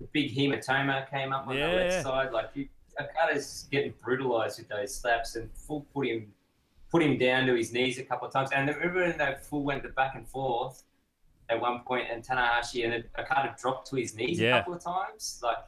[0.00, 1.72] a big hematoma came up on the Yeah.
[1.72, 2.32] left side.
[2.32, 2.68] Like you,
[3.00, 6.32] Okada's getting brutalized with those slaps and full put him
[6.90, 8.50] put him down to his knees a couple of times.
[8.52, 10.82] And remember when they full went the back and forth
[11.48, 14.56] at one point, and Tanahashi and then Okada dropped to his knees Yeah.
[14.56, 15.40] a couple of times.
[15.42, 15.58] Like,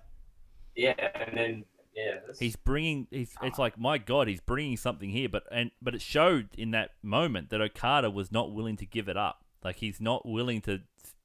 [0.75, 1.65] yeah, and then
[1.95, 3.09] yeah, He's bringing.
[3.11, 3.35] He's.
[3.43, 5.29] It's like my God, he's bringing something here.
[5.29, 9.09] But and but it showed in that moment that Okada was not willing to give
[9.09, 9.45] it up.
[9.65, 10.81] Like he's not willing to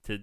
[0.06, 0.20] to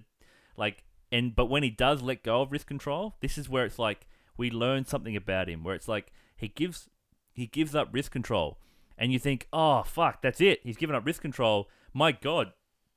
[0.57, 0.83] like.
[1.13, 4.07] And but when he does let go of wrist control, this is where it's like
[4.37, 5.63] we learn something about him.
[5.63, 6.89] Where it's like he gives
[7.33, 8.59] he gives up wrist control,
[8.97, 10.59] and you think, oh fuck, that's it.
[10.63, 11.69] He's given up wrist control.
[11.93, 12.51] My God,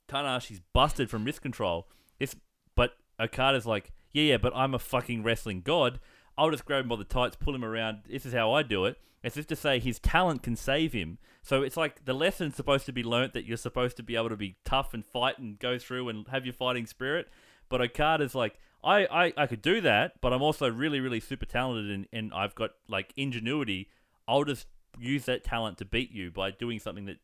[0.08, 1.88] Tanahashi's busted from wrist control.
[2.18, 2.36] It's
[2.74, 6.00] but Okada's like, yeah, yeah, but I'm a fucking wrestling god.
[6.36, 8.02] I'll just grab him by the tights, pull him around.
[8.08, 8.96] This is how I do it.
[9.22, 11.18] It's just to say his talent can save him.
[11.42, 14.28] So it's like the lesson's supposed to be learnt that you're supposed to be able
[14.28, 17.28] to be tough and fight and go through and have your fighting spirit.
[17.68, 21.46] But Okada's like, I, I, I could do that, but I'm also really, really super
[21.46, 23.88] talented and, and I've got like ingenuity.
[24.28, 24.66] I'll just
[24.98, 27.16] use that talent to beat you by doing something that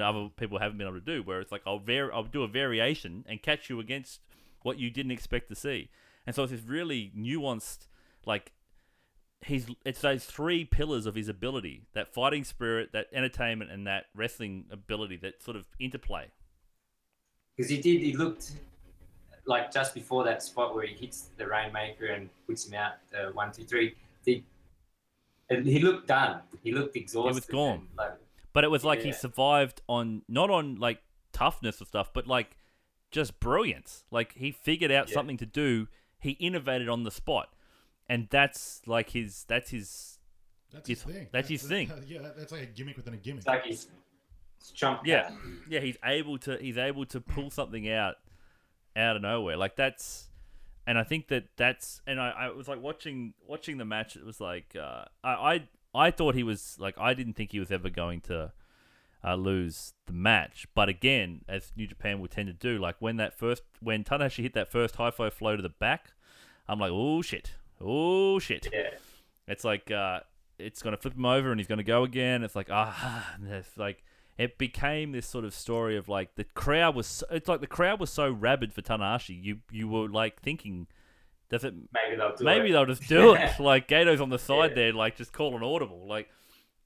[0.00, 1.22] other people haven't been able to do.
[1.22, 4.20] Where it's like I'll var- I'll do a variation and catch you against
[4.62, 5.90] what you didn't expect to see.
[6.26, 7.88] And so it's this really nuanced,
[8.24, 8.52] like
[9.44, 14.06] he's it's those three pillars of his ability: that fighting spirit, that entertainment, and that
[14.14, 16.28] wrestling ability that sort of interplay.
[17.56, 18.00] because he did.
[18.00, 18.52] He looked
[19.46, 23.30] like just before that spot where he hits the rainmaker and puts him out the
[23.32, 23.94] one, two, three.
[24.24, 24.44] He,
[25.50, 26.40] he looked done.
[26.62, 27.30] He looked exhausted.
[27.30, 27.88] He was gone.
[27.98, 28.12] like,
[28.52, 31.00] But it was like he survived on not on like
[31.32, 32.56] toughness or stuff, but like
[33.10, 34.04] just brilliance.
[34.10, 35.14] Like he figured out Yeah.
[35.14, 35.88] something to do.
[36.18, 37.48] He innovated on the spot,
[38.08, 39.44] and that's like his.
[39.48, 40.18] That's his.
[40.70, 41.28] That's his It's- thing.
[41.32, 41.90] that's his thing.
[42.06, 43.38] yeah, that, that's like a gimmick within a gimmick.
[43.40, 43.88] it's like he's,
[44.58, 45.06] he's trumped.
[45.06, 45.30] Yeah,
[45.68, 45.80] yeah.
[45.80, 46.56] He's able to.
[46.58, 48.16] He's able to pull something out,
[48.96, 49.56] out of nowhere.
[49.56, 50.28] Like that's,
[50.86, 52.00] and I think that that's.
[52.06, 54.14] And I, I was like watching watching the match.
[54.16, 57.60] It was like uh, I, I I thought he was like I didn't think he
[57.60, 58.52] was ever going to
[59.24, 60.66] uh, lose the match.
[60.74, 64.42] But again, as New Japan would tend to do, like when that first when Tanahashi
[64.42, 66.12] hit that first high fly flow to the back,
[66.68, 68.68] I'm like, oh shit, oh shit.
[68.72, 68.90] Yeah.
[69.46, 70.20] It's like uh,
[70.58, 72.42] it's gonna flip him over and he's gonna go again.
[72.42, 74.04] It's like ah, it's like
[74.38, 77.06] it became this sort of story of like the crowd was.
[77.06, 79.42] So, it's like the crowd was so rabid for Tanahashi.
[79.42, 80.86] You you were like thinking,
[81.52, 81.74] does it?
[81.92, 82.72] Maybe they'll do Maybe it.
[82.72, 83.50] they'll just do it.
[83.60, 84.74] Like Gedo's on the side Yeah.
[84.74, 86.08] there, like just call an audible.
[86.08, 86.28] Like,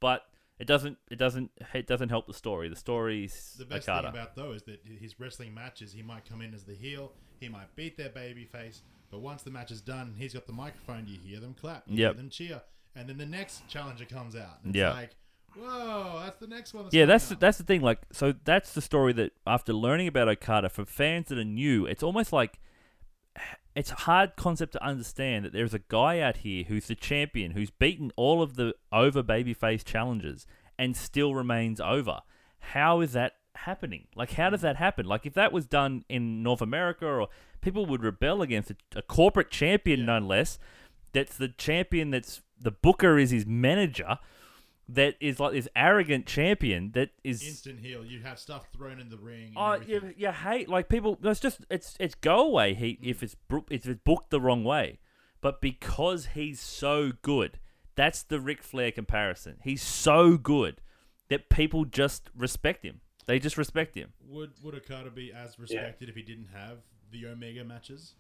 [0.00, 0.26] but
[0.58, 0.98] it doesn't.
[1.10, 1.50] It doesn't.
[1.72, 2.68] It doesn't help the story.
[2.68, 4.08] The story's The best Okada.
[4.08, 7.12] thing about though is that his wrestling matches, he might come in as the heel,
[7.40, 10.52] he might beat their baby face, but once the match is done, he's got the
[10.52, 11.06] microphone.
[11.06, 12.12] You hear them clap, you Yep.
[12.14, 12.62] hear them cheer,
[12.94, 14.58] and then the next challenger comes out.
[14.64, 14.88] And Yeah.
[14.88, 15.10] It's like,
[15.56, 16.84] whoa, that's the next one.
[16.84, 17.82] That's yeah, that's up." that's the thing.
[17.82, 21.86] Like, so that's the story that after learning about Okada, for fans that are new,
[21.86, 22.58] it's almost like
[23.76, 27.52] it's a hard concept to understand that there's a guy out here who's the champion,
[27.52, 30.46] who's beaten all of the over babyface challenges
[30.78, 32.20] and still remains over.
[32.58, 34.06] How is that happening?
[34.14, 35.06] Like, how does that happen?
[35.06, 37.28] Like, if that was done in North America, or
[37.60, 40.18] people would rebel against a, a corporate champion, Yeah.
[40.18, 40.58] no less.
[41.12, 42.10] That's the champion.
[42.10, 44.18] That's the booker is his manager.
[44.88, 48.04] That is like this arrogant champion that is instant heel.
[48.04, 49.48] You have stuff thrown in the ring.
[49.48, 50.14] and Oh, you, everything.
[50.16, 51.18] you hate like people.
[51.24, 53.10] It's just it's it's go away heat mm.
[53.10, 53.34] if it's
[53.70, 55.00] if it's booked the wrong way,
[55.40, 57.58] but because he's so good,
[57.96, 59.56] that's the Ric Flair comparison.
[59.64, 60.80] He's so good
[61.30, 63.00] that people just respect him.
[63.26, 64.12] They just respect him.
[64.28, 66.78] Would would Okada be as respected if he didn't have
[67.10, 68.14] the Omega matches?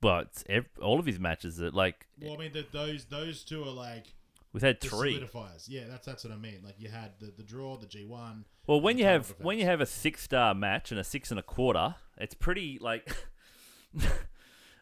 [0.00, 3.44] But it's ev- all of his matches are like Well, I mean, that those those
[3.44, 4.12] two are like
[4.52, 5.18] we've had the three.
[5.20, 5.66] solidifiers.
[5.68, 6.60] Yeah, that's that's what I mean.
[6.64, 8.44] Like you had the, the draw, the G one.
[8.66, 11.30] Well, when you title have when you have a six star match and a six
[11.30, 13.14] and a quarter, it's pretty like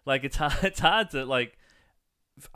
[0.06, 1.56] like it's hard, it's hard to like.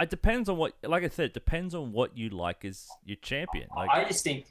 [0.01, 3.17] It depends on what, like I said, it depends on what you like as your
[3.23, 3.69] champion.
[3.77, 4.47] Like, I just think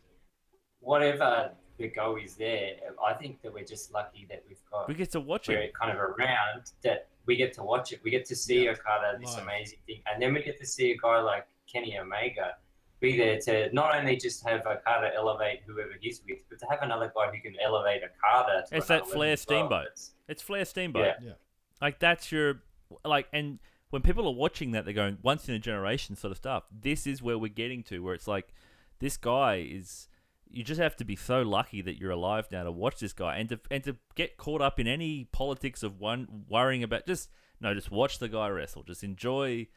[0.79, 4.93] whatever the goal is there, I think that we're just lucky that we've got we
[4.93, 5.73] get to watch we're it.
[5.73, 7.99] kind of around that we get to watch it.
[8.05, 8.71] We get to see Yeah.
[8.71, 9.43] Okada, this Live.
[9.43, 12.55] amazing thing, and then we get to see a guy like Kenny Omega
[12.99, 16.79] be there to not only just have Okada elevate whoever he's with, but to have
[16.81, 18.63] another guy who can elevate Okada.
[18.69, 19.59] To It's that Flair level as well.
[19.59, 19.81] Steamboat.
[19.85, 21.05] It's- It's Flair Steamboat.
[21.05, 21.27] Yeah.
[21.27, 21.33] Yeah.
[21.81, 22.61] Like that's your
[23.05, 23.59] like, and
[23.91, 26.63] when people are watching that, they're going once in a generation sort of stuff.
[26.71, 28.53] This is where we're getting to, where it's like
[28.99, 30.07] this guy is.
[30.49, 33.35] You just have to be so lucky that you're alive now to watch this guy,
[33.35, 37.29] and to and to get caught up in any politics of one worrying about just
[37.59, 39.67] no, just watch the guy wrestle, just enjoy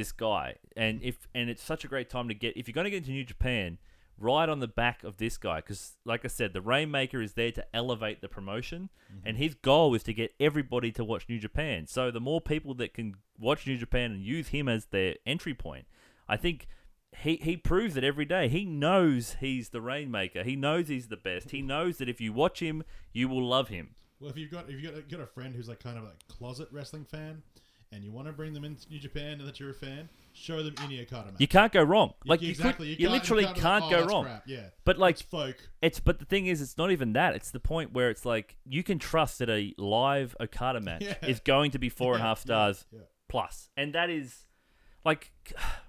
[0.00, 2.86] this guy, and if and it's such a great time to get if you're going
[2.86, 3.78] to get into New Japan,
[4.18, 7.50] right on the back of this guy because like i said the rainmaker is there
[7.50, 9.26] to elevate the promotion mm-hmm.
[9.26, 11.86] and his goal is to get everybody to watch new japan.
[11.86, 15.54] So the more people that can watch new japan and use him as their entry
[15.54, 15.86] point
[16.28, 16.68] i think
[17.18, 18.48] he, he proves it every day.
[18.48, 20.44] He knows he's the rainmaker.
[20.44, 21.50] He knows he's the best.
[21.50, 23.96] He knows that if you watch him you will love him.
[24.20, 26.12] Well, if you've got if you got, got a friend who's like kind of a
[26.28, 27.42] closet wrestling fan,
[27.92, 30.62] and you want to bring them into New Japan and that you're a fan, show
[30.62, 31.40] them any Okada match.
[31.40, 32.94] you can't go wrong like you, exactly.
[32.94, 34.42] could, you, you, can't- literally can't, can't, oh, go wrong crap.
[34.46, 35.56] Yeah, but like it's folk.
[35.82, 37.34] It's but the thing is, it's not even that.
[37.34, 41.14] It's the point where it's like you can trust that a live Okada match Yeah.
[41.26, 43.00] is going to be four and a half stars yeah.
[43.28, 44.46] plus, and that is
[45.04, 45.32] like,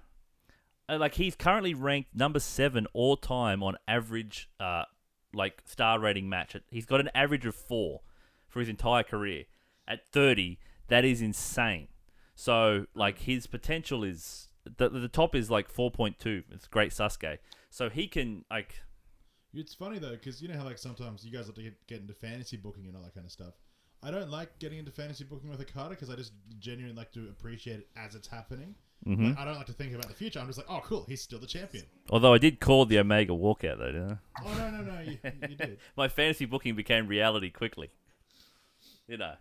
[0.88, 4.84] uh, like he's currently ranked number seven all time on average, uh,
[5.32, 6.56] like star rating match.
[6.70, 8.00] He's got an average of four
[8.48, 9.44] for his entire career.
[9.86, 11.88] At thirty, that is insane.
[12.42, 16.42] So like his potential is the the top is like four point two.
[16.50, 17.38] It's great Sasuke.
[17.70, 18.82] So he can like
[19.54, 22.00] It's funny though, because you know how like sometimes you guys like to get, get
[22.00, 23.54] into fantasy booking and all that kind of stuff.
[24.02, 27.28] I don't like getting into fantasy booking with Okada because I just genuinely like to
[27.28, 28.74] appreciate it as it's happening.
[29.06, 29.26] Mm-hmm.
[29.28, 30.40] Like, I don't like to think about the future.
[30.40, 31.84] I'm just like, oh, cool, he's still the champion.
[32.10, 34.16] although I did call the Omega walkout though, didn't I?
[34.44, 35.18] Oh no, no, no, you,
[35.48, 35.78] you did.
[35.96, 37.90] My fantasy booking became reality quickly.
[39.06, 39.34] You know.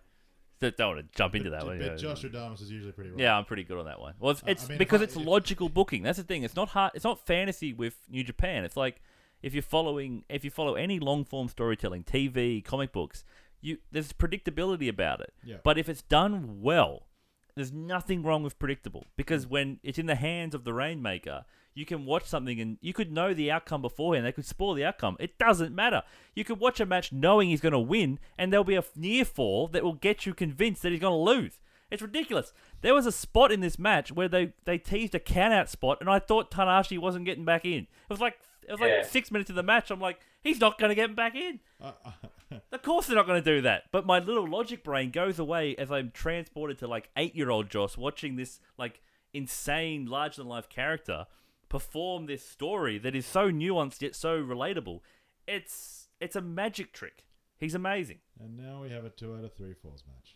[0.61, 1.79] Don't don't want to jump into that but, one.
[1.79, 1.95] but yeah.
[1.95, 3.19] Josh is usually pretty right.
[3.19, 4.13] Yeah, I'm pretty good on that one.
[4.19, 6.03] Well, it's, Uh, I mean, because I- it's if- logical booking.
[6.03, 6.43] That's the thing.
[6.43, 6.91] It's not hard.
[6.95, 8.63] It's not fantasy with New Japan.
[8.63, 9.01] It's like
[9.41, 13.23] if you're following, if you follow any long form storytelling, TV, comic books,
[13.59, 15.33] you there's predictability about it.
[15.43, 15.57] Yeah.
[15.63, 17.07] But if it's done well,
[17.55, 21.85] there's nothing wrong with predictable because when it's in the hands of the rainmaker, you
[21.85, 24.25] can watch something and you could know the outcome beforehand.
[24.25, 25.15] They could spoil the outcome.
[25.19, 26.03] It doesn't matter.
[26.35, 29.23] You could watch a match knowing he's going to win, and there'll be a near
[29.25, 31.59] fall that will get you convinced that he's going to lose.
[31.89, 32.53] It's ridiculous.
[32.81, 35.97] There was a spot in this match where they, they teased a count out spot,
[36.01, 37.83] and I thought Tanahashi wasn't getting back in.
[37.83, 38.97] It was like it was Yeah.
[38.97, 39.91] like six minutes of the match.
[39.91, 41.59] I'm like, he's not going to get back in.
[41.81, 41.91] Uh,
[42.51, 43.83] uh, Of course they're not going to do that.
[43.91, 47.69] But my little logic brain goes away as I'm transported to like eight year old
[47.69, 49.01] Joss watching this like
[49.33, 51.25] insane, larger than life character
[51.71, 54.99] perform this story that is so nuanced yet so relatable.
[55.47, 57.23] It's it's a magic trick.
[57.57, 58.19] He's amazing.
[58.39, 60.35] and now we have a two out of three falls match.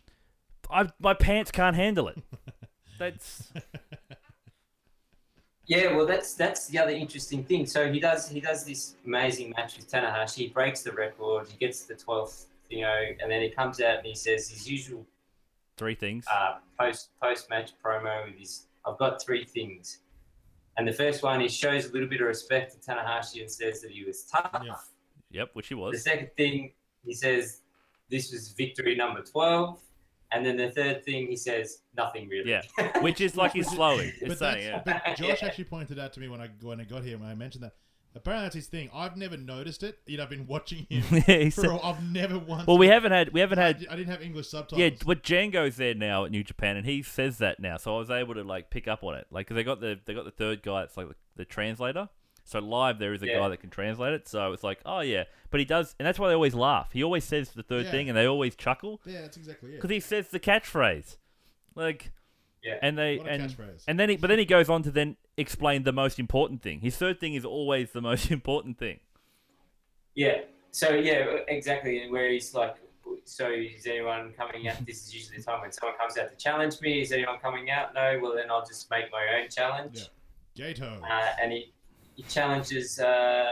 [0.70, 2.18] I my pants can't handle it.
[2.98, 3.52] That's
[5.66, 7.66] Yeah, well, that's that's the other interesting thing.
[7.66, 10.36] So he does he does this amazing match with Tanahashi.
[10.36, 11.48] He breaks the record.
[11.50, 14.70] He gets the twelfth, you know, and then he comes out and he says his
[14.70, 15.04] usual
[15.76, 16.24] three things.
[16.32, 19.98] uh, post post match promo with his I've got three things.
[20.78, 23.80] And the first one he shows a little bit of respect to Tanahashi and says
[23.82, 24.62] that he was tough.
[24.64, 24.74] Yeah.
[25.30, 25.92] Yep, which he was.
[25.94, 26.72] The second thing
[27.04, 27.62] he says
[28.10, 29.80] this was victory number twelve.
[30.32, 32.50] And then the third thing he says nothing really.
[32.50, 32.62] Yeah,
[33.00, 34.12] which is like he's slowing.
[34.26, 34.82] But, saying, yeah.
[34.84, 35.48] but Josh Yeah.
[35.48, 37.74] actually pointed out to me when I when I got here when I mentioned that.
[38.16, 38.90] Apparently that's his thing.
[38.94, 39.98] I've never noticed it.
[40.06, 41.04] Yet I've been watching him.
[41.28, 42.66] Yeah, he for said- all, I've never once.
[42.66, 44.80] well, we haven't had we haven't I, had I didn't have English subtitles.
[44.80, 47.98] Yeah, but Django's there now at New Japan, and he says that now, so I
[47.98, 49.26] was able to like pick up on it.
[49.30, 52.08] Like, 'cause they got the they got the third guy, it's like the, the translator.
[52.48, 53.40] So live, there is a Yeah.
[53.40, 54.28] guy that can translate it.
[54.28, 56.92] So it's like, oh yeah, but he does, and that's why they always laugh.
[56.92, 57.90] He always says the third Yeah.
[57.90, 59.76] thing, and they always chuckle yeah, that's exactly it.
[59.76, 61.16] because he says the catchphrase,
[61.74, 62.12] like,
[62.62, 62.78] Yeah.
[62.82, 63.84] and they What a and catchphrase.
[63.88, 66.80] and then he but then he goes on to then explain the most important thing.
[66.80, 69.00] His third thing is always the most important thing.
[70.14, 70.42] Yeah.
[70.70, 72.02] So yeah, exactly.
[72.02, 72.76] And where he's like,
[73.24, 74.84] so is anyone coming out?
[74.86, 77.00] This is usually the time when someone comes out to challenge me.
[77.00, 77.94] Is anyone coming out?
[77.94, 78.18] No.
[78.22, 80.08] Well, then I'll just make my own challenge.
[80.56, 81.02] Gedo.
[81.02, 81.72] Uh, and he
[82.14, 83.44] he challenges uh,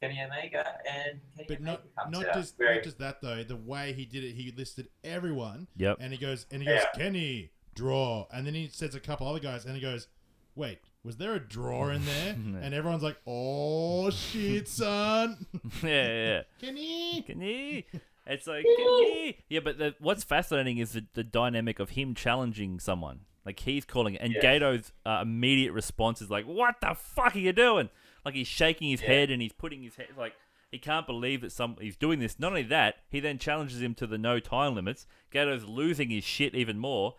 [0.00, 2.34] Kenny Omega, and Kenny but Omega not comes not out.
[2.34, 3.42] just Very- not just that though.
[3.42, 5.96] The way he did it, he listed everyone, Yep.
[6.00, 7.00] and he goes and he goes Yeah.
[7.02, 10.06] Kenny draw, and then he says a couple other guys, and he goes,
[10.54, 10.78] wait.
[11.02, 12.32] Was there a drawer in there?
[12.62, 15.46] and everyone's like, "Oh shit, son,
[15.82, 16.42] yeah, yeah.
[16.60, 17.86] Kenny!" Can he?
[18.26, 19.38] It's like, he?
[19.48, 23.20] Yeah, but the, what's fascinating is the, the dynamic of him challenging someone.
[23.46, 24.42] Like he's calling it, and Yeah.
[24.42, 27.88] Gedo's uh, immediate response is like, "What the fuck are you doing?"
[28.24, 29.08] Like he's shaking his Yeah.
[29.08, 30.34] head and he's putting his head like
[30.70, 32.38] he can't believe that some he's doing this.
[32.38, 35.06] Not only that, he then challenges him to the no time limits.
[35.32, 37.14] Gedo's losing his shit even more,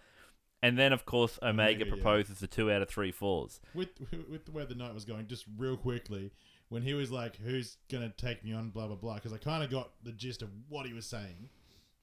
[0.64, 1.92] and then of course Omega, Omega, yeah.
[1.92, 3.60] proposes the two out of three falls.
[3.74, 3.90] with
[4.30, 6.32] with the way the night was going, just real quickly,
[6.70, 9.64] when he was like, "Who's gonna take me on?" Blah blah blah, because I kind
[9.64, 11.50] of got the gist of what he was saying,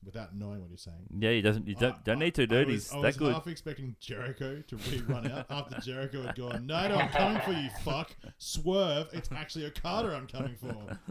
[0.05, 1.07] without knowing what he was saying.
[1.19, 1.67] Yeah, he doesn't.
[1.67, 2.67] You don't, I- don't need to, I dude.
[2.69, 3.33] was- He's I that was good.
[3.35, 6.67] half expecting Jericho to re-run out after Jericho had gone.
[6.67, 8.15] No, no, I'm coming for you, fuck.
[8.39, 9.09] Swerve.
[9.13, 10.99] It's actually Okada I'm coming for.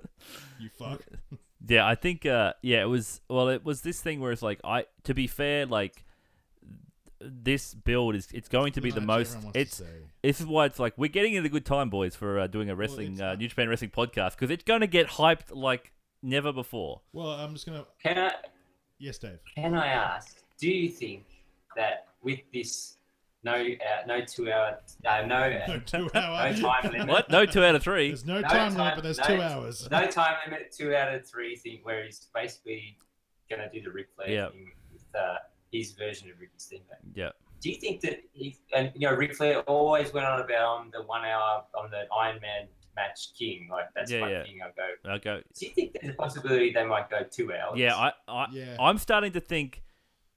[0.59, 1.01] You fuck.
[1.67, 4.59] Yeah, I think uh yeah, it was well it was this thing where it's like
[4.63, 6.03] I to be fair, like
[7.20, 9.91] this build is it's going to be the most everyone wants to it's
[10.22, 12.70] this is why it's like we're getting in a good time boys for uh, doing
[12.70, 15.91] a wrestling it's uh, New Japan wrestling podcast because it's going to get hyped like
[16.22, 17.01] never before.
[17.13, 17.86] Well, I'm just gonna.
[18.01, 18.32] Can I
[18.99, 19.39] Yes, Dave.
[19.55, 20.38] can I ask?
[20.59, 21.26] Do you think
[21.76, 22.97] that with this
[23.43, 27.30] no uh, no two hour uh, no No two hour no time limit What?
[27.30, 28.07] No 2 out of 3.
[28.09, 29.88] There's no No time limit, but there's no- two hours.
[29.91, 32.97] no time limit two out of three thing where he's basically
[33.49, 34.49] gonna do the Ric Flair Yeah.
[34.49, 35.36] thing with uh,
[35.72, 36.97] his version of Ricky Steamboat.
[37.13, 37.30] Yeah.
[37.59, 40.91] Do you think that he and you know Ric Flair always went on about on
[40.91, 44.43] the one hour on the Iron Man match king like that's Yeah, my yeah.
[44.43, 45.11] thing I go.
[45.11, 45.41] I'll go.
[45.55, 47.78] Do you think there's a possibility they might go two hours?
[47.78, 48.76] Yeah, I I Yeah.
[48.80, 49.84] I'm starting to think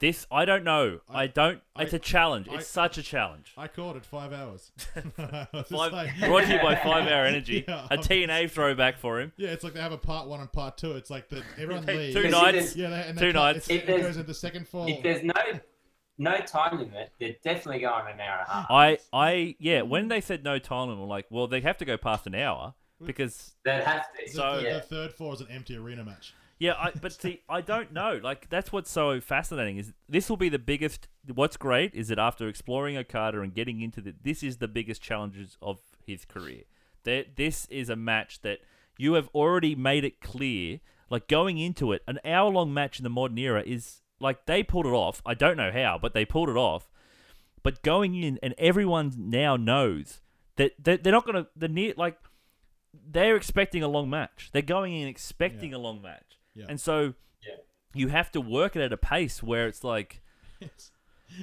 [0.01, 1.01] This I don't know.
[1.11, 1.61] I, I- don't.
[1.76, 2.48] I- it's a challenge.
[2.48, 3.53] I- it's such a challenge.
[3.57, 4.72] I caught it five hours.
[4.96, 7.64] I was just Five, like- brought to you by Five Hour Energy.
[7.68, 9.32] Yeah, a I'm- TNA throwback for him.
[9.36, 10.92] Yeah, it's like they have a part one and part two.
[10.92, 12.14] It's like the everyone Hey, leaves.
[12.14, 12.76] two nights.
[12.76, 13.68] Yeah, they, and Two they nights.
[13.68, 14.86] it's- If It there's- goes into second fall.
[14.88, 15.34] If there's no
[16.18, 18.66] no time limit, they're definitely going an hour and a half.
[18.70, 19.82] I, I, yeah.
[19.82, 22.34] When they said no time limit, I'm like, well, they have to go past an
[22.34, 22.74] hour
[23.05, 24.09] because They'd have to.
[24.26, 24.74] the, so- the, yeah.
[24.74, 26.34] the third floor is an empty arena match.
[26.61, 28.20] Yeah, I, but see, I don't know.
[28.22, 31.08] Like that's what's so fascinating is this will be the biggest.
[31.26, 35.00] What's great is that after exploring Okada and getting into the, this is the biggest
[35.00, 36.64] challenges of his career.
[37.04, 38.58] That this is a match that
[38.98, 40.80] you have already made it clear.
[41.08, 44.62] Like going into it, an hour long match in the modern era is like they
[44.62, 45.22] pulled it off.
[45.24, 46.90] I don't know how, but they pulled it off.
[47.62, 50.20] But going in and everyone now knows
[50.56, 52.18] that they're not gonna the near like
[52.92, 54.50] they're expecting a long match.
[54.52, 56.30] They're going in expecting a long match.
[56.61, 56.66] Yeah.
[56.68, 57.14] And so
[57.46, 57.54] Yeah.
[57.94, 60.20] you have to work it at a pace where it's like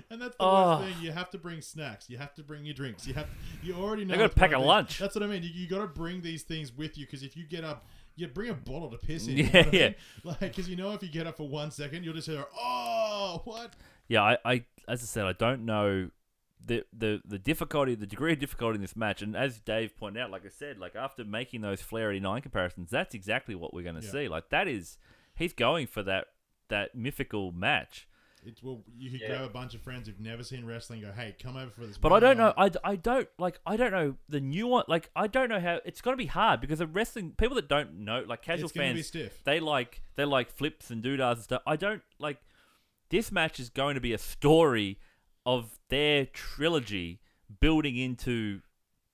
[0.10, 0.80] and that's the Oh.
[0.80, 0.86] worst ah.
[0.94, 1.04] thing.
[1.04, 2.10] You have to bring snacks.
[2.10, 3.08] You have to bring your drinks.
[3.08, 3.28] You have.
[3.64, 4.16] You already know.
[4.16, 5.00] gotta it's one pack a lunch.
[5.00, 5.44] That's what I mean.
[5.44, 8.28] You, you got to bring these things with you because if you get up, you
[8.28, 9.38] bring a bottle to piss in.
[9.38, 9.86] Yeah, you know what I yeah.
[9.86, 9.96] mean?
[10.24, 13.42] Like because you know if you get up for one second, you'll just hear, "Oh,
[13.46, 13.76] what?"
[14.08, 16.10] yeah, I, I as I said, I don't know
[16.66, 19.22] the the the difficulty, the degree of difficulty in this match.
[19.22, 22.90] And as Dave pointed out, like I said, like after making those Flair 89 comparisons,
[22.90, 24.12] that's exactly what we're going to Yeah.
[24.12, 24.28] see.
[24.28, 24.98] Like that is
[25.36, 26.26] he's going for that
[26.70, 28.08] that mythical match.
[28.46, 29.28] It's well, you could Yeah.
[29.30, 31.04] grab a bunch of friends who've never seen wrestling.
[31.04, 31.98] and Go, hey, come over for this.
[31.98, 32.54] But I don't know.
[32.58, 33.60] I, I don't like.
[33.66, 34.88] I don't know the nuance.
[34.88, 37.68] Like I don't know how it's going to be hard because the wrestling people that
[37.68, 39.44] don't know, like casual It's gonna be fans, stiff.
[39.44, 41.62] they like they like flips and doodads and stuff.
[41.68, 42.40] I don't like.
[43.10, 45.00] This match is going to be a story
[45.48, 47.22] of their trilogy
[47.62, 48.60] building into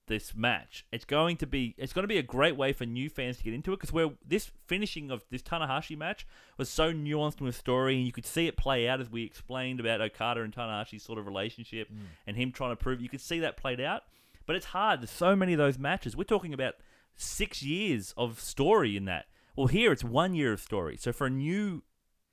[0.08, 0.84] this match.
[0.90, 3.44] It's going to be it's going to be a great way for new fans to
[3.44, 6.26] get into it because where this finishing of this Tanahashi match
[6.58, 9.22] was so nuanced in a story and you could see it play out as we
[9.22, 12.00] explained about Okada and Tanahashi's sort of relationship mm.
[12.26, 14.02] and him trying to prove you could see that played out.
[14.44, 15.00] But it's hard.
[15.00, 16.16] There's so many of those matches.
[16.16, 16.74] We're talking about
[17.14, 19.26] six years of story in that.
[19.56, 20.96] Well, here it's one year of story.
[20.96, 21.84] So for a new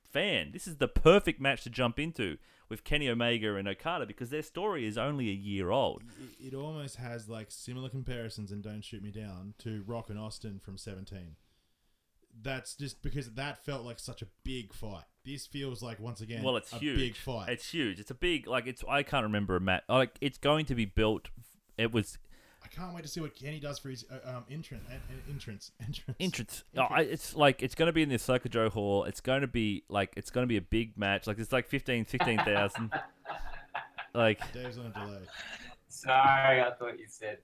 [0.02, 2.36] fan, this is the perfect match to jump into
[2.72, 6.02] with Kenny Omega and Okada because their story is only a year old.
[6.40, 10.18] It, it almost has like similar comparisons, and don't shoot me down to Rock and
[10.18, 11.36] Austin from Seventeen.
[12.40, 15.04] That's just because that felt like such a big fight.
[15.22, 16.96] This feels like once again, well, it's a huge.
[16.96, 17.50] big fight.
[17.50, 18.00] It's huge.
[18.00, 18.82] It's a big like it's.
[18.88, 19.82] I can't remember a match.
[19.90, 21.28] Like it's going to be built.
[21.76, 22.16] It was
[22.74, 24.84] can't wait to see what Kenny does for his uh, um, entrance,
[25.28, 26.16] entrance, entrance.
[26.20, 26.64] entrance.
[26.76, 29.04] Oh, I, it's like it's going to be in the Osaka-jo Hall.
[29.04, 31.26] It's going to be like it's going to be a big match.
[31.26, 32.90] Like it's like 15, 16,000.
[34.14, 35.18] like Dave's on a delay.
[35.88, 37.38] Sorry, I thought you said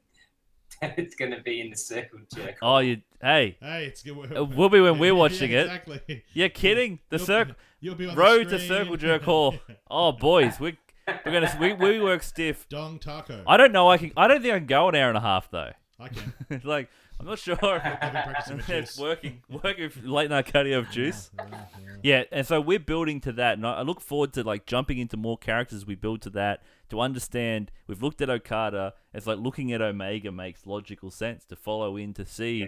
[0.83, 2.57] it's going to be in the circle jerk.
[2.63, 4.31] oh you hey Hey, it's good.
[4.33, 5.65] It will be when we're watching yeah, it.
[5.87, 6.25] Exactly.
[6.33, 8.59] you're kidding the You'll- circle You'll be on the road to.
[8.59, 9.55] Circle Jerk Hall.
[9.91, 10.77] Oh boys, we
[11.25, 12.69] we're gonna we, we work stiff.
[12.69, 13.43] Dong taco.
[13.47, 13.89] I don't know.
[13.91, 14.13] I can.
[14.17, 15.73] I don't think I can go an hour and a half though.
[16.01, 16.33] I can.
[16.65, 16.89] like
[17.21, 17.57] I'm not sure.
[17.63, 21.31] I've been practicing with it's working, working with late night cardio of juice.
[22.03, 24.99] Yeah, and so we're building to that, and I I look forward to like jumping
[24.99, 25.85] into more characters.
[25.85, 27.73] We build to that to understand.
[27.89, 28.95] We've looked at Okada.
[29.13, 32.67] It's like looking at Omega makes logical sense to follow in to see Yeah.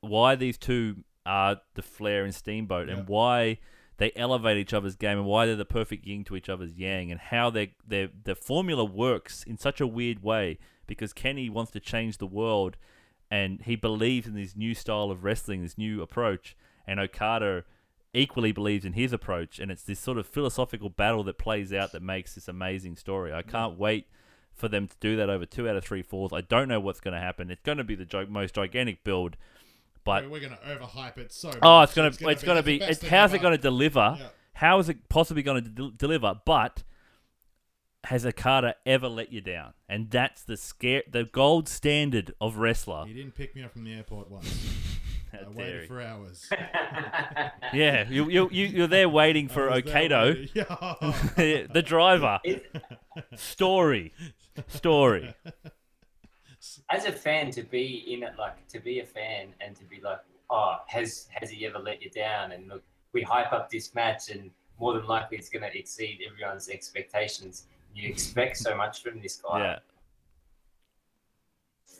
[0.00, 2.94] why these two are the Flair and Steamboat, Yeah.
[2.98, 3.58] and why
[3.96, 7.10] they elevate each other's game, and why they're the perfect yin to each other's yang,
[7.10, 11.70] and how they their the formula works in such a weird way because Kenny wants
[11.72, 12.76] to change the world,
[13.30, 17.64] and he believes in this new style of wrestling, this new approach, and Okada
[18.12, 21.92] equally believes in his approach, and it's this sort of philosophical battle that plays out
[21.92, 23.32] that makes this amazing story.
[23.32, 24.06] I can't wait
[24.52, 26.32] for them to do that over two out of three falls.
[26.32, 27.50] I don't know what's going to happen.
[27.50, 29.36] It's going to be the most gigantic build,
[30.04, 31.50] but we're, we're gonna overhype it so.
[31.62, 32.84] oh, it's going to it's going to the be.
[32.84, 34.16] It's, thing how's it going to deliver?
[34.18, 34.26] Yeah.
[34.54, 36.34] How is it possibly going to del deliver?
[36.44, 36.82] But
[38.04, 39.72] has Okada ever let you down?
[39.88, 43.06] And that's the scare, the gold standard of wrestler.
[43.06, 44.46] He didn't pick me up from the airport once.
[45.32, 45.86] I dare waited he.
[45.88, 46.48] for hours.
[47.72, 51.66] Yeah, you you you you're there waiting for I was Okado, Yeah.
[51.72, 52.38] the driver.
[53.34, 54.12] Story,
[54.68, 55.34] story.
[56.90, 60.00] As a fan, to be in it, like to be a fan, and to be
[60.00, 62.52] like, oh, has has he ever let you down?
[62.52, 66.20] And look, we hype up this match, and more than likely, it's going to exceed
[66.26, 67.66] everyone's expectations.
[67.94, 69.60] You expect so much from this guy.
[69.60, 69.78] Yeah,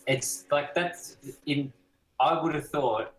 [0.06, 1.72] it's like that's in.
[2.20, 3.14] I would have thought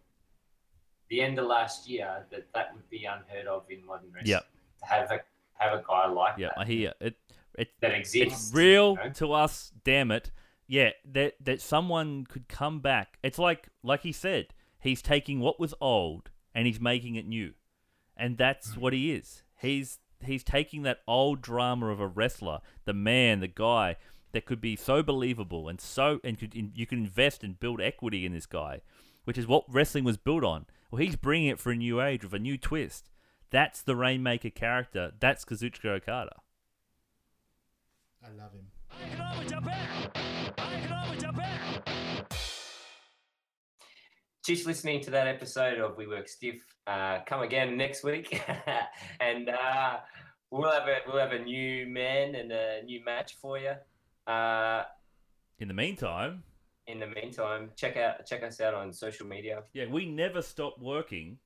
[1.09, 4.31] the end of last year that that would be unheard of in modern wrestling.
[4.31, 4.45] Yep.
[4.79, 5.19] To have a
[5.53, 6.47] have a guy like yeah.
[6.47, 7.15] that I hear it.
[7.57, 8.47] It that exists.
[8.47, 9.13] it's real you know?
[9.13, 9.71] to us.
[9.83, 10.31] Damn it.
[10.67, 13.19] Yeah, that that someone could come back.
[13.21, 14.47] It's like like he said,
[14.79, 17.53] he's taking what was old and he's making it new,
[18.17, 18.77] and that's mm.
[18.77, 19.43] what he is.
[19.61, 23.97] He's he's taking that old drama of a wrestler, the man, the guy
[24.31, 28.25] that could be so believable and so and could, you can invest and build equity
[28.25, 28.81] in this guy,
[29.23, 30.65] which is what wrestling was built on.
[30.91, 33.09] Well, he's bringing it for a new age with a new twist.
[33.49, 35.13] That's the Rainmaker character.
[35.19, 36.35] That's Kazuchika Okada.
[38.25, 38.65] I love him.
[38.91, 39.21] I can
[40.91, 42.29] always jump out.
[44.45, 46.61] Just listening to that episode of We Work Stiff.
[46.85, 48.41] Uh, come again next week,
[49.19, 49.97] and uh,
[50.51, 53.73] we'll have a we'll have a new man and a new match for you.
[54.31, 54.83] Uh,
[55.59, 56.43] In the meantime,
[56.87, 59.63] in the meantime, check out check us out on social media.
[59.73, 61.39] yeah, we never stop working,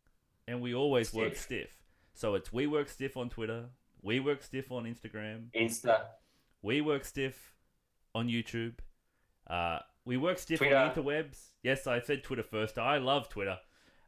[0.48, 1.44] and we always work Stiff.
[1.44, 1.70] stiff.
[2.16, 3.70] So it's we work stiff on Twitter,
[4.02, 6.02] we work stiff on Instagram, Insta,
[6.62, 7.56] we work stiff
[8.16, 8.74] on YouTube.
[9.48, 10.76] Uh, we work stiff Twitter.
[10.76, 11.50] on interwebs.
[11.64, 12.78] Yes, I said Twitter first.
[12.78, 13.58] I love Twitter.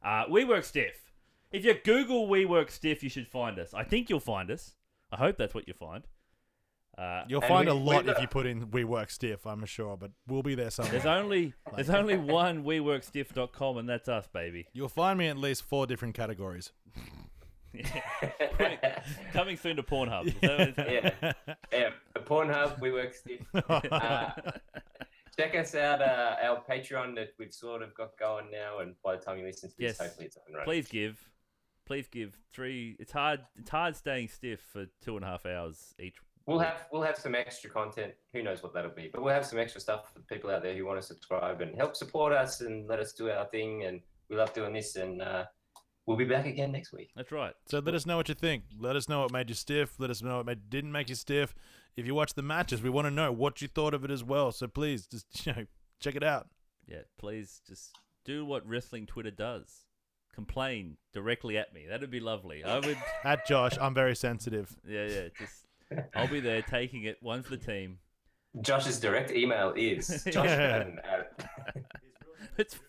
[0.03, 1.11] Uh, we work stiff.
[1.51, 3.73] If you Google we work stiff, you should find us.
[3.73, 4.75] I think you'll find us.
[5.11, 6.07] I hope that's what you find.
[6.97, 9.95] Uh, You'll find we- a lot if you put in "We Work Stiff." I'm sure,
[9.95, 10.91] but we'll be there somewhere.
[10.91, 14.67] there's only there's only one weworkstiff.com, and that's us, baby.
[14.73, 16.71] You'll find me in at least four different categories.
[19.33, 20.27] Coming soon to Pornhub.
[20.27, 21.33] Is that what it's- yeah,
[21.71, 21.89] yeah.
[22.17, 23.41] Pornhub, We Work Stiff.
[23.53, 24.29] Uh,
[25.37, 29.15] check us out, uh, our Patreon that we've sort of got going now, and by
[29.15, 29.97] the time you listen to this, Yes.
[29.99, 30.65] hopefully it's up and running.
[30.65, 31.19] Please give.
[31.85, 32.95] Please give three.
[32.99, 33.41] It's hard.
[33.57, 36.15] It's hard staying stiff for two and a half hours each.
[36.45, 38.13] We'll have we'll have some extra content.
[38.33, 39.09] Who knows what that'll be?
[39.11, 41.75] But we'll have some extra stuff for people out there who want to subscribe and
[41.75, 43.83] help support us and let us do our thing.
[43.83, 43.99] And
[44.29, 44.95] we love doing this.
[44.95, 45.45] And uh,
[46.11, 47.09] we'll be back again next week.
[47.15, 47.53] That's right.
[47.67, 48.63] So let us know what you think.
[48.77, 49.99] Let us know what made you stiff.
[49.99, 51.55] Let us know what made, didn't make you stiff.
[51.95, 54.23] If you watch the matches, we want to know what you thought of it as
[54.23, 54.51] well.
[54.51, 55.65] So please, just you know,
[55.99, 56.47] check it out.
[56.85, 57.03] Yeah.
[57.17, 57.95] Please just
[58.25, 59.85] do what wrestling Twitter does.
[60.33, 61.85] Complain directly at me.
[61.89, 62.63] That'd be lovely.
[62.63, 62.97] I would.
[63.25, 64.75] At Josh, I'm very sensitive.
[64.87, 65.05] Yeah.
[65.07, 65.27] Yeah.
[65.37, 65.65] Just.
[66.15, 67.99] I'll be there taking it one for the team.
[68.61, 71.45] Josh's direct email is Josh Madden at-
[72.57, 72.79] It's.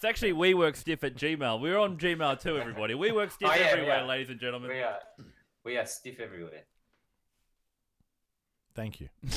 [0.00, 1.60] It's actually we work stiff at Gmail.
[1.60, 2.94] We're on Gmail too, everybody.
[2.94, 4.06] We work stiff Oh, yeah, everywhere, yeah.
[4.06, 4.70] ladies and gentlemen.
[4.70, 4.98] we are
[5.62, 6.62] we are stiff everywhere.
[8.74, 9.10] Thank you.